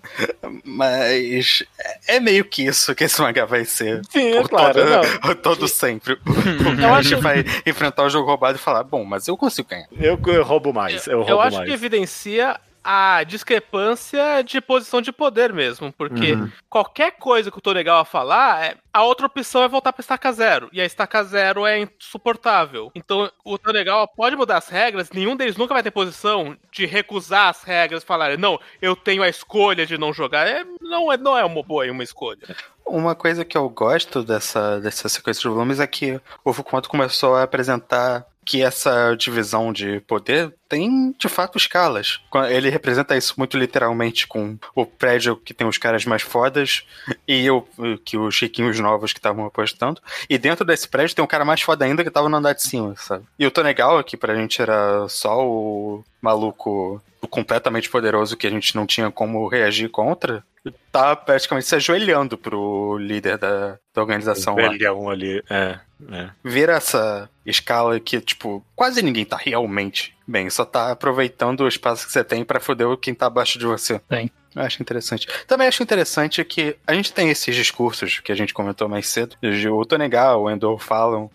[0.64, 1.64] Mas
[2.08, 4.01] é meio que isso que esse mangá vai ser.
[4.10, 4.80] Sim, é por claro,
[5.22, 6.14] todo, todo sempre.
[6.14, 9.88] O Kaiji vai enfrentar o jogo roubado e falar: Bom, mas eu consigo ganhar.
[9.99, 11.70] Eu, eu roubo mais, eu, Eu, roubo acho mais.
[11.70, 16.51] que evidencia a discrepância de posição de poder mesmo, porque Uhum.
[16.69, 20.69] qualquer coisa que o Tonegawa falar, é- a outra opção é voltar pra estaca zero,
[20.71, 22.91] e a estaca zero é insuportável.
[22.93, 27.49] Então o Tonegawa pode mudar as regras, nenhum deles nunca vai ter posição de recusar
[27.49, 30.47] as regras e falar, não, eu tenho a escolha de não jogar.
[30.47, 32.55] É, não, é, não é uma boa uma escolha.
[32.86, 37.36] Uma coisa que eu gosto dessa, dessa sequência de volumes é que o Fukumoto começou
[37.36, 42.21] a apresentar que essa divisão de poder tem de fato escalas.
[42.49, 46.86] Ele representa isso muito literalmente com o prédio que tem os caras mais fodas
[47.27, 47.65] e o,
[48.05, 49.99] que os chiquinhos novos que estavam apostando.
[50.29, 52.61] E dentro desse prédio tem um cara mais foda ainda que tava no andar de
[52.61, 53.25] cima, sabe?
[53.39, 58.75] E o Tonegawa, que pra gente era só o maluco completamente poderoso que a gente
[58.75, 60.43] não tinha como reagir contra,
[60.91, 64.70] tá praticamente se ajoelhando pro líder da, da organização lá.
[65.09, 65.43] ali.
[65.49, 65.80] É,
[66.11, 66.30] é.
[66.43, 72.05] Vira essa escala que, tipo, quase ninguém tá realmente bem, só tá aproveitando o espaço
[72.05, 73.99] que você tem pra foder quem tá abaixo de você.
[74.09, 74.32] Tem.
[74.56, 75.28] Eu acho interessante.
[75.45, 79.36] Também acho interessante que a gente tem esses discursos que a gente comentou mais cedo.
[79.72, 81.30] O Tonegal, o Endor falam.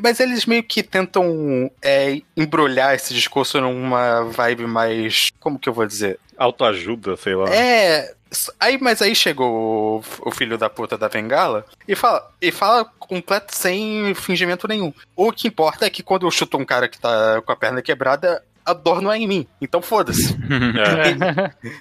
[0.00, 5.32] Mas eles meio que tentam é, embrulhar esse discurso numa vibe mais.
[5.40, 6.18] Como que eu vou dizer?
[6.36, 7.52] Autoajuda, sei lá.
[7.52, 8.14] É.
[8.58, 12.84] Aí, mas aí chegou o, o filho da puta da Bengala e fala, e fala
[12.98, 14.92] completo sem fingimento nenhum.
[15.14, 17.80] O que importa é que quando eu chuto um cara que tá com a perna
[17.80, 19.46] quebrada, a dor não é em mim.
[19.60, 20.34] Então foda-se.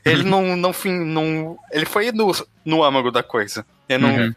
[0.06, 0.10] É.
[0.12, 1.58] Ele não, não, fin- não.
[1.72, 2.32] Ele foi no,
[2.66, 3.66] no âmago da coisa.
[3.88, 4.36] Ele não, mis-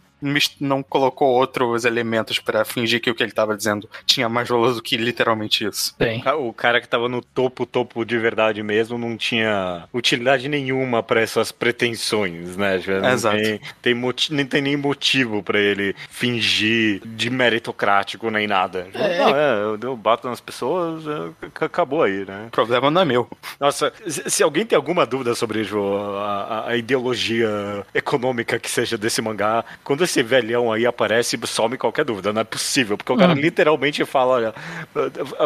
[0.61, 4.75] não colocou outros elementos pra fingir que o que ele tava dizendo tinha mais valor
[4.75, 5.95] do que literalmente isso.
[5.97, 6.23] Tem.
[6.39, 11.21] O cara que tava no topo, topo de verdade mesmo, não tinha utilidade nenhuma pra
[11.21, 12.81] essas pretensões, né?
[13.03, 13.37] Não Exato.
[13.37, 13.95] Tem, tem
[14.31, 18.87] nem tem nem motivo pra ele fingir de meritocrático nem nada.
[18.95, 22.45] Não, é, eu, eu bato nas pessoas, é, ac- acabou aí, né?
[22.49, 23.29] O problema não é meu.
[23.61, 29.21] Nossa, se, alguém tem alguma dúvida sobre a, a- a ideologia econômica que seja desse
[29.23, 32.33] mangá, quando esse velhão aí aparece, some qualquer dúvida.
[32.33, 34.55] Não é possível, porque o cara literalmente fala, olha,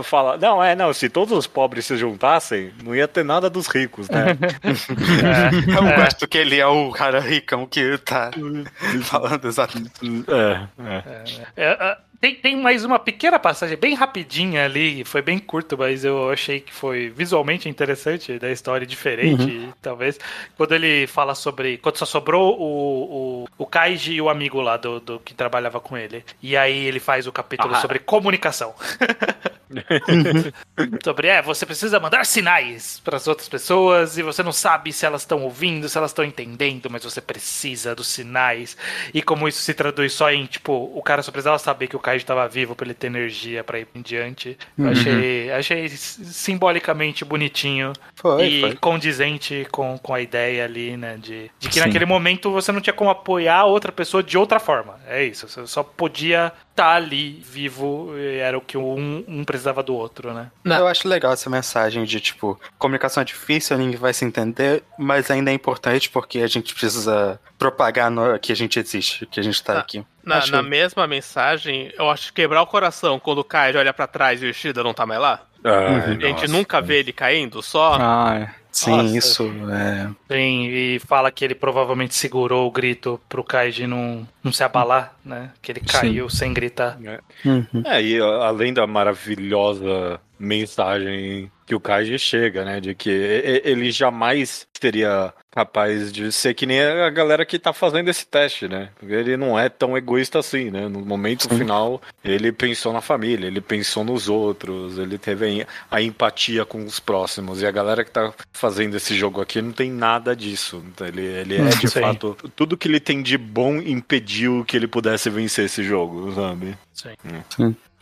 [0.03, 3.67] fala, não, é, não, se todos os pobres se juntassem, não ia ter nada dos
[3.67, 4.39] ricos, né?
[5.67, 8.31] Eu gosto que ele é o cara ricão que tá
[9.03, 9.93] falando exatamente.
[10.29, 11.25] é, é.
[11.57, 16.05] É, é, tem, tem mais uma pequena passagem, bem rapidinha ali, foi bem curto, mas
[16.05, 20.19] eu achei que foi visualmente interessante, da história diferente, talvez.
[20.57, 21.79] Quando ele fala sobre.
[21.79, 25.81] Quando só sobrou o, o, o Kaiji e o amigo lá do, do que trabalhava
[25.81, 26.25] com ele.
[26.43, 27.81] E aí ele faz o capítulo Ah.
[27.81, 28.75] sobre comunicação.
[31.05, 35.07] Sobre, é, você precisa mandar sinais para as outras pessoas e você não sabe se
[35.07, 38.77] elas estão ouvindo, se elas estão entendendo, mas você precisa dos sinais.
[39.15, 42.01] E como isso se traduz só em, tipo, o cara só precisava saber que o
[42.11, 44.59] Kaiji estava vivo para ele ter energia para ir em diante.
[44.77, 44.91] Eu Uhum.
[44.91, 48.77] achei, achei simbolicamente bonitinho Foi, e foi.
[48.77, 51.17] condizente com, com a ideia ali, né?
[51.17, 51.81] De, de que Sim.
[51.81, 54.99] naquele momento você não tinha como apoiar outra pessoa de outra forma.
[55.07, 55.49] É isso.
[55.49, 60.33] Você só podia estar ali vivo e era o que um, um precisava do outro,
[60.33, 60.51] né?
[60.65, 65.31] Eu acho legal essa mensagem de, tipo, comunicação é difícil, ninguém vai se entender, mas
[65.31, 69.43] ainda é importante porque a gente precisa propagar no- que a gente existe, que a
[69.43, 70.05] gente tá Ah, aqui.
[70.25, 73.93] Na, Acho- na mesma mensagem, eu acho que quebrar o coração quando o Kaiji olha
[73.93, 75.41] pra trás e o Ishida não tá mais lá.
[75.63, 76.49] Ai, A gente nossa.
[76.49, 77.99] nunca vê ele caindo, só.
[78.01, 78.60] Ah, é.
[78.73, 79.19] Sim, Nossa.
[79.19, 80.09] isso é.
[80.33, 85.15] Sim, e fala que ele provavelmente segurou o grito pro Kaiji não, não se abalar,
[85.25, 85.51] né?
[85.61, 86.99] Que ele caiu sem gritar.
[87.45, 87.83] Uhum.
[87.85, 92.81] É, e além da maravilhosa mensagem que o Kaiji chega, né?
[92.81, 98.09] De que ele jamais seria capaz de ser que nem a galera que tá fazendo
[98.09, 98.89] esse teste, né?
[98.99, 100.89] Porque ele não é tão egoísta assim, né?
[100.89, 106.65] No momento final, ele pensou na família, ele pensou nos outros, ele teve a empatia
[106.65, 107.63] com os próximos.
[107.63, 110.83] E a galera que tá fazendo esse jogo aqui não tem nada disso.
[111.01, 112.01] Ele, ele é, de Sim.
[112.01, 116.77] fato, tudo que ele tem de bom impediu que ele pudesse vencer esse jogo, sabe?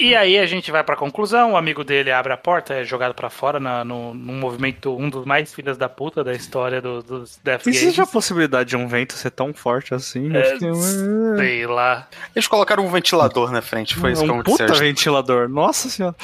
[0.00, 3.14] E aí a gente vai pra conclusão, o amigo dele abre a porta, é jogado
[3.14, 7.02] pra fora na, no, num movimento, um dos mais filhas da puta da história do-
[7.02, 7.82] dos Death Games.
[7.82, 10.28] Existe a possibilidade de um vento ser tão forte assim?
[10.32, 12.06] Eu É, fiquei, Sei lá.
[12.32, 15.48] Eles colocaram um ventilador na frente, foi isso que um puta ventilador.
[15.48, 16.14] Nossa senhora.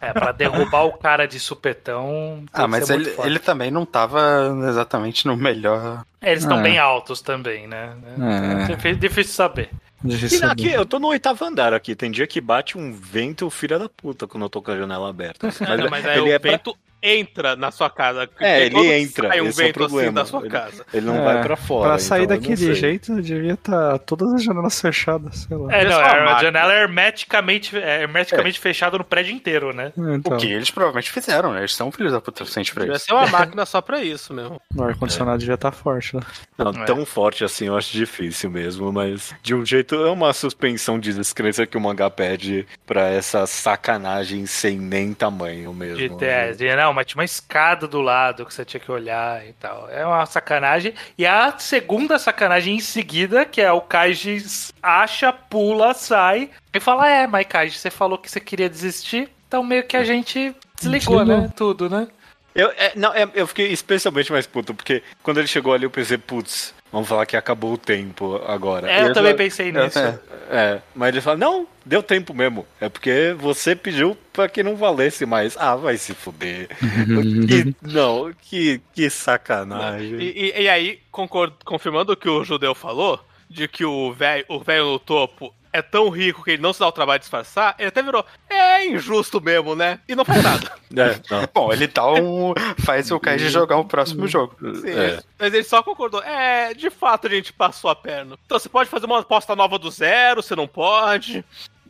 [0.00, 2.44] É, pra derrubar o cara de supetão.
[2.52, 4.20] Ah, que mas ele, ele também não tava
[4.68, 6.04] exatamente no melhor.
[6.20, 6.62] É, Eles estão É.
[6.62, 7.94] bem altos também, né?
[8.20, 8.62] É.
[8.72, 9.70] É difí- difícil saber.
[10.04, 11.94] E aqui, eu tô no oitavo andar aqui.
[11.94, 15.08] Tem dia que bate um vento filha da puta quando eu tô com a janela
[15.08, 15.46] aberta.
[15.46, 18.28] Mas, Não, mas aí ele o é pra- vento entra na sua casa.
[18.38, 20.12] É, ele entra, Sai um esse é o vento assim problema.
[20.12, 20.86] da sua Ele- casa.
[20.94, 21.88] Ele não É, vai pra fora.
[21.90, 25.72] Pra sair então daquele jeito, devia estar todas as janelas fechadas, sei lá.
[25.74, 29.92] É, É não, é, a janela é hermeticamente, é hermeticamente fechada no prédio inteiro, né?
[29.96, 31.60] Então, O que eles provavelmente fizeram, né?
[31.60, 33.06] Eles são filhos da puta suficiente pra Devia isso.
[33.06, 34.60] ser uma máquina só pra isso mesmo.
[34.76, 36.22] o ar-condicionado devia estar forte, né?
[36.58, 36.84] Não, É.
[36.84, 41.12] tão forte assim eu acho difícil mesmo, mas de um jeito é uma suspensão de
[41.12, 45.96] descrença que o mangá pede pra essa sacanagem sem nem tamanho mesmo.
[45.96, 46.08] De
[46.56, 49.88] de- não, mas tinha uma escada do lado que você tinha que olhar e tal.
[49.90, 50.94] É uma sacanagem.
[51.16, 54.44] E a segunda sacanagem em seguida, que é o Kaiji
[54.82, 59.62] acha, pula, sai e fala: É, mas Kaiji, você falou que você queria desistir, então
[59.62, 61.42] meio que a gente desligou, Desligou.
[61.42, 61.50] né?
[61.56, 62.08] Tudo, né?
[62.54, 65.90] Eu, é, não, é, eu fiquei especialmente mais puto, porque quando ele chegou ali eu
[65.90, 68.88] pensei, putz, vamos falar que acabou o tempo agora.
[68.90, 69.98] É, eu ele também fala- pensei Eu- nisso.
[69.98, 70.18] é.
[70.50, 72.66] É, mas ele fala, não, deu tempo mesmo.
[72.78, 75.56] É porque você pediu pra que não valesse mais.
[75.56, 76.68] Ah, vai se fuder.
[77.48, 80.20] que, não, que, que sacanagem.
[80.20, 83.18] E, e- e aí, concord- confirmando o que o judeu falou,
[83.48, 86.80] de que o velho o velho no topo é tão rico que ele não se
[86.80, 90.00] dá o trabalho de disfarçar, ele até virou, é injusto mesmo, né?
[90.08, 90.72] E não faz nada.
[90.94, 91.48] É, não.
[91.54, 92.52] Bom, ele dá um.
[92.84, 94.54] faz o Kaiji jogar o próximo jogo.
[94.60, 95.22] Sim, É.
[95.38, 96.22] Mas ele só concordou.
[96.22, 98.36] É, de fato a gente passou a perna.
[98.44, 101.42] Então você pode fazer uma aposta nova do zero, você não pode.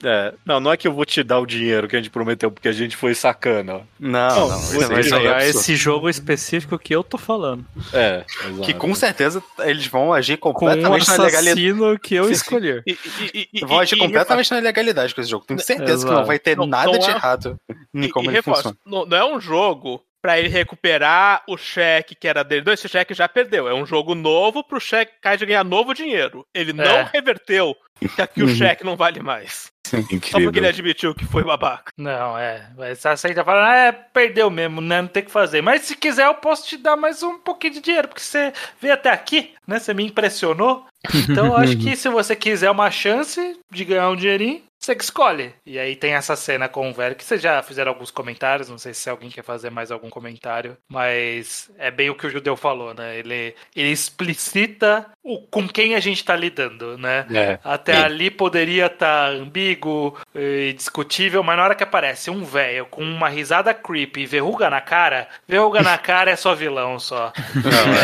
[0.05, 2.51] É, não, não é que eu vou te dar o dinheiro que a gente prometeu,
[2.51, 3.83] porque a gente foi sacana.
[4.01, 4.59] Não, Não, não.
[4.59, 5.59] você isso Vai é jogar absurdo.
[5.61, 7.65] esse jogo específico que eu tô falando.
[7.93, 8.75] É, Que exato.
[8.77, 11.49] com certeza eles vão agir Com um completamente na legalidade.
[11.51, 12.83] assassino que eu escolher.
[12.87, 12.99] E,
[13.35, 15.45] e- e- Vão agir e- completamente na legalidade com esse jogo.
[15.47, 16.27] Tenho certeza que não Exato.
[16.27, 17.57] vai ter Não, nada não de é- errado
[17.95, 18.79] em E, como e ele reforço, funciona.
[18.85, 22.63] não, não é um jogo pra ele recuperar o cheque que era dele.
[22.65, 23.67] Não, esse cheque já perdeu.
[23.69, 26.45] É um jogo novo pro cheque Kaiji ganhar novo dinheiro.
[26.55, 27.11] Ele não É.
[27.13, 27.75] reverteu
[28.15, 28.55] que aqui o Uhum.
[28.55, 29.72] cheque não vale mais.
[29.93, 30.69] Só porque ele Incrível.
[30.69, 31.93] admitiu que foi babaca.
[31.97, 32.67] Não, é.
[32.77, 35.03] Mas a Saída fala, ah, é, perdeu mesmo, né?
[35.03, 35.61] Não tem o que fazer.
[35.61, 38.95] Mas se quiser, eu posso te dar mais um pouquinho de dinheiro, porque você veio
[38.95, 39.79] até aqui, né?
[39.79, 40.87] Você me impressionou.
[41.15, 45.05] Então eu acho que se você quiser uma chance de ganhar um dinheirinho, você que
[45.05, 45.55] escolhe.
[45.65, 48.79] E aí tem essa cena com o velho, que vocês já fizeram alguns comentários, não
[48.79, 52.57] sei se alguém quer fazer mais algum comentário, mas é bem o que o judeu
[52.57, 53.17] falou, né?
[53.19, 57.27] Ele, ele explicita o, com quem a gente tá lidando, né?
[57.33, 57.59] É.
[57.63, 58.05] Até É.
[58.05, 63.29] ali poderia estar ambíguo e discutível, mas na hora que aparece um velho com uma
[63.29, 67.33] risada creepy e verruga na cara, verruga na cara é só vilão só.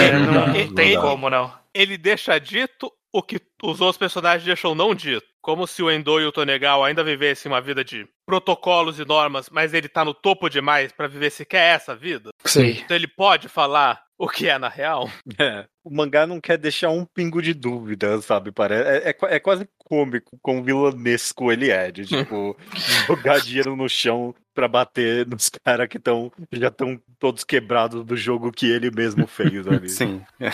[0.01, 1.53] É, não, não não tem não como não.
[1.75, 5.27] Ele deixa dito o que os outros personagens deixam não dito.
[5.41, 9.49] Como se o Endo e o Tonegal ainda vivessem uma vida de protocolos e normas,
[9.51, 12.31] mas ele tá no topo demais pra viver sequer essa vida.
[12.45, 12.71] Sim.
[12.71, 15.09] Então ele pode falar o que é na real.
[15.39, 15.65] É.
[15.85, 18.51] o mangá não quer deixar um pingo de dúvida, sabe?
[18.53, 22.57] Parece, é, é, qua- é quase cômico, com vilanesco ele é, de tipo,
[23.07, 28.17] jogar dinheiro no chão pra bater nos caras que estão já estão todos quebrados do
[28.17, 29.89] jogo que ele mesmo fez ali.
[29.89, 30.21] Sim.
[30.41, 30.51] É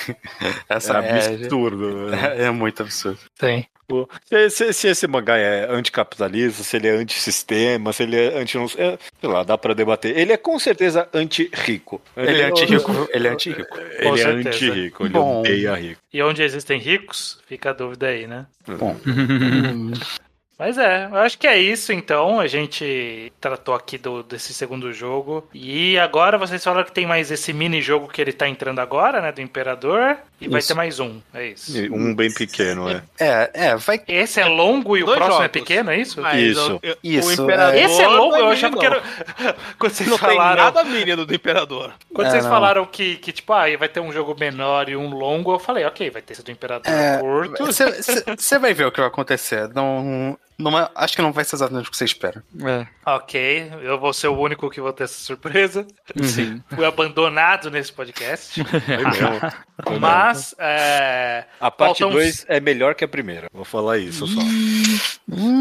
[0.69, 2.11] Essa é, absurdo.
[2.11, 2.37] né?
[2.39, 3.19] é, é muito absurdo.
[3.39, 3.67] Tem.
[3.87, 8.39] Tipo, Se, se- se esse mangá é anticapitalista, se ele é antissistema, se ele é
[8.39, 8.57] anti.
[8.57, 10.16] não sei lá, dá pra debater.
[10.16, 12.01] Ele é com certeza anti-rico.
[12.16, 12.91] Ele é anti-rico.
[13.12, 13.76] Ele é anti-rico.
[13.99, 15.41] Ele é anti-rico, ele Bom.
[15.41, 16.01] odeia rico.
[16.12, 18.47] E onde existem ricos, fica a dúvida aí, né?
[18.66, 18.97] Bom,
[20.59, 22.39] Mas é, eu acho que é isso então.
[22.39, 25.47] A gente tratou aqui do, desse segundo jogo.
[25.53, 29.21] E agora vocês falaram que tem mais esse mini jogo que ele tá entrando agora,
[29.21, 29.33] né?
[29.33, 30.17] Do Imperador.
[30.41, 30.69] E vai Isso.
[30.69, 31.21] ter mais um.
[31.33, 31.73] É isso.
[31.93, 33.03] Um bem pequeno, é.
[33.19, 34.01] é, é, vai.
[34.07, 35.49] Esse é longo e o próximo é jogos.
[35.49, 36.21] pequeno, é isso?
[36.21, 36.61] Mas Isso.
[36.83, 38.81] eu- eu- Isso, O Imperador Esse é longo, não eu mini, achava não.
[38.81, 39.03] que era.
[39.79, 40.65] Quando vocês Não tem falaram.
[40.65, 41.93] nada mínimo do Imperador.
[42.15, 42.51] Quando É, vocês não.
[42.51, 45.85] falaram que, que, tipo, ah, vai ter um jogo menor e um longo, eu falei,
[45.85, 47.65] ok, vai ter esse do Imperador É, curto.
[47.67, 49.69] Você vai ver o que vai acontecer.
[49.75, 52.43] Não, não é- acho que não vai ser exatamente o que você espera.
[52.65, 55.87] É, Ok, eu vou ser o único que vou ter essa surpresa.
[56.23, 56.63] sim.
[56.75, 58.63] Fui abandonado nesse podcast.
[59.85, 59.99] Foi.
[59.99, 63.49] Mas, é, A parte Faltam- 2 é melhor que a primeira.
[63.53, 64.41] Vou falar isso só.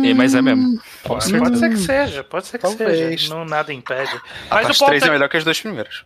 [0.04, 0.80] E, mas é mesmo.
[1.04, 1.56] Pode certeza.
[1.58, 2.98] ser que seja, pode ser que Talvez.
[3.22, 3.34] seja.
[3.34, 4.16] Não, nada impede.
[4.50, 6.06] A Mas parte ponto 3 é é melhor que as duas primeiras.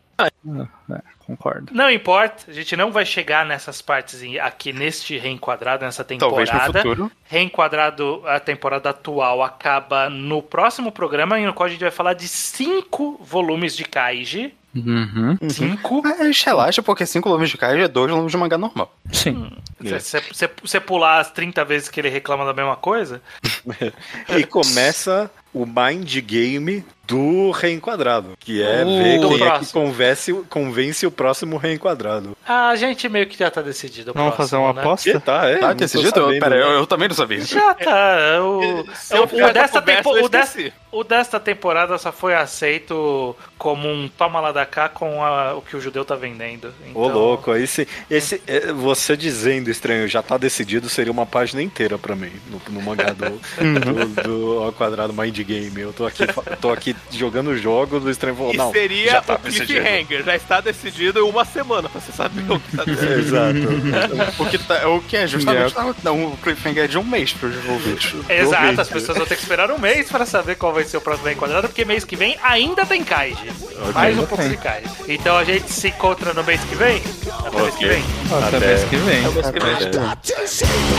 [1.27, 1.73] Concordo.
[1.73, 6.55] Não importa, a gente não vai chegar nessas partes aqui neste reenquadrado, nessa Talvez no
[6.57, 6.79] temporada.
[6.81, 7.11] futuro.
[7.25, 12.27] Reenquadrado, a temporada atual acaba no próximo programa, no qual a gente vai falar de
[12.27, 14.53] cinco volumes de Kaiji.
[14.75, 15.37] Uhum.
[15.49, 16.01] Cinco.
[16.03, 18.93] Mas relaxa, porque 5 volumes de caixa é 2 volumes de mangá normal.
[19.11, 19.49] Sim.
[19.81, 23.19] Se você- você pular as 30 vezes que ele reclama da mesma coisa,
[24.37, 30.33] E começa o mind game do reenquadrado, que é Uh, ver quem é que convence,
[30.49, 32.35] convence o próximo reenquadrado.
[32.45, 34.11] a gente meio que já tá decidido.
[34.13, 34.81] Vamos fazer próximo, uma né?
[34.81, 35.11] aposta?
[35.13, 35.57] Que tá, é.
[35.57, 36.09] Tá decidido?
[36.09, 36.61] sabendo, Pera, né?
[36.61, 37.39] eu, eu também não sabia.
[37.45, 38.17] Já tá.
[38.43, 40.73] O, Se eu o, fizer o essa desta conversa, tempo- eu o desta- esqueci.
[40.91, 45.61] o desta temporada só foi aceito como um toma lá da cá com a- o
[45.61, 46.73] que o judeu tá vendendo.
[46.85, 51.25] Então, Ô, louco, aí se, esse, é, você dizendo estranho já tá decidido seria uma
[51.25, 55.79] página inteira pra mim no, no mangá do, do, do ao quadrado Mind game.
[55.79, 56.23] Eu tô aqui,
[56.59, 60.23] tô aqui jogando jogos do Estranho Não, seria já tá o cliffhanger.
[60.23, 63.19] Já está decidido uma semana pra você saber o que tá decidido.
[63.19, 64.43] Exato.
[64.43, 65.73] o, que tá, o que é justamente
[66.05, 66.11] é.
[66.11, 68.13] um cliffhanger é de um mês para os envolvidos.
[68.29, 71.01] Exato, as pessoas vão ter que esperar um mês para saber qual vai ser o
[71.01, 73.49] próximo enquadrado, porque mês que vem ainda tem Kaiji.
[73.93, 74.51] Mais um pouco tem.
[74.51, 74.89] de Kaiji.
[75.07, 77.01] Então a gente se encontra no mês que vem?
[77.45, 77.61] Até okay.
[77.61, 78.03] mês que vem.
[78.31, 79.25] Até, Até mês que vem.
[79.25, 79.73] Até mês que vem.
[79.73, 79.87] Até.
[79.87, 80.07] Até.
[80.07, 80.37] Até.
[80.37, 80.97] Até.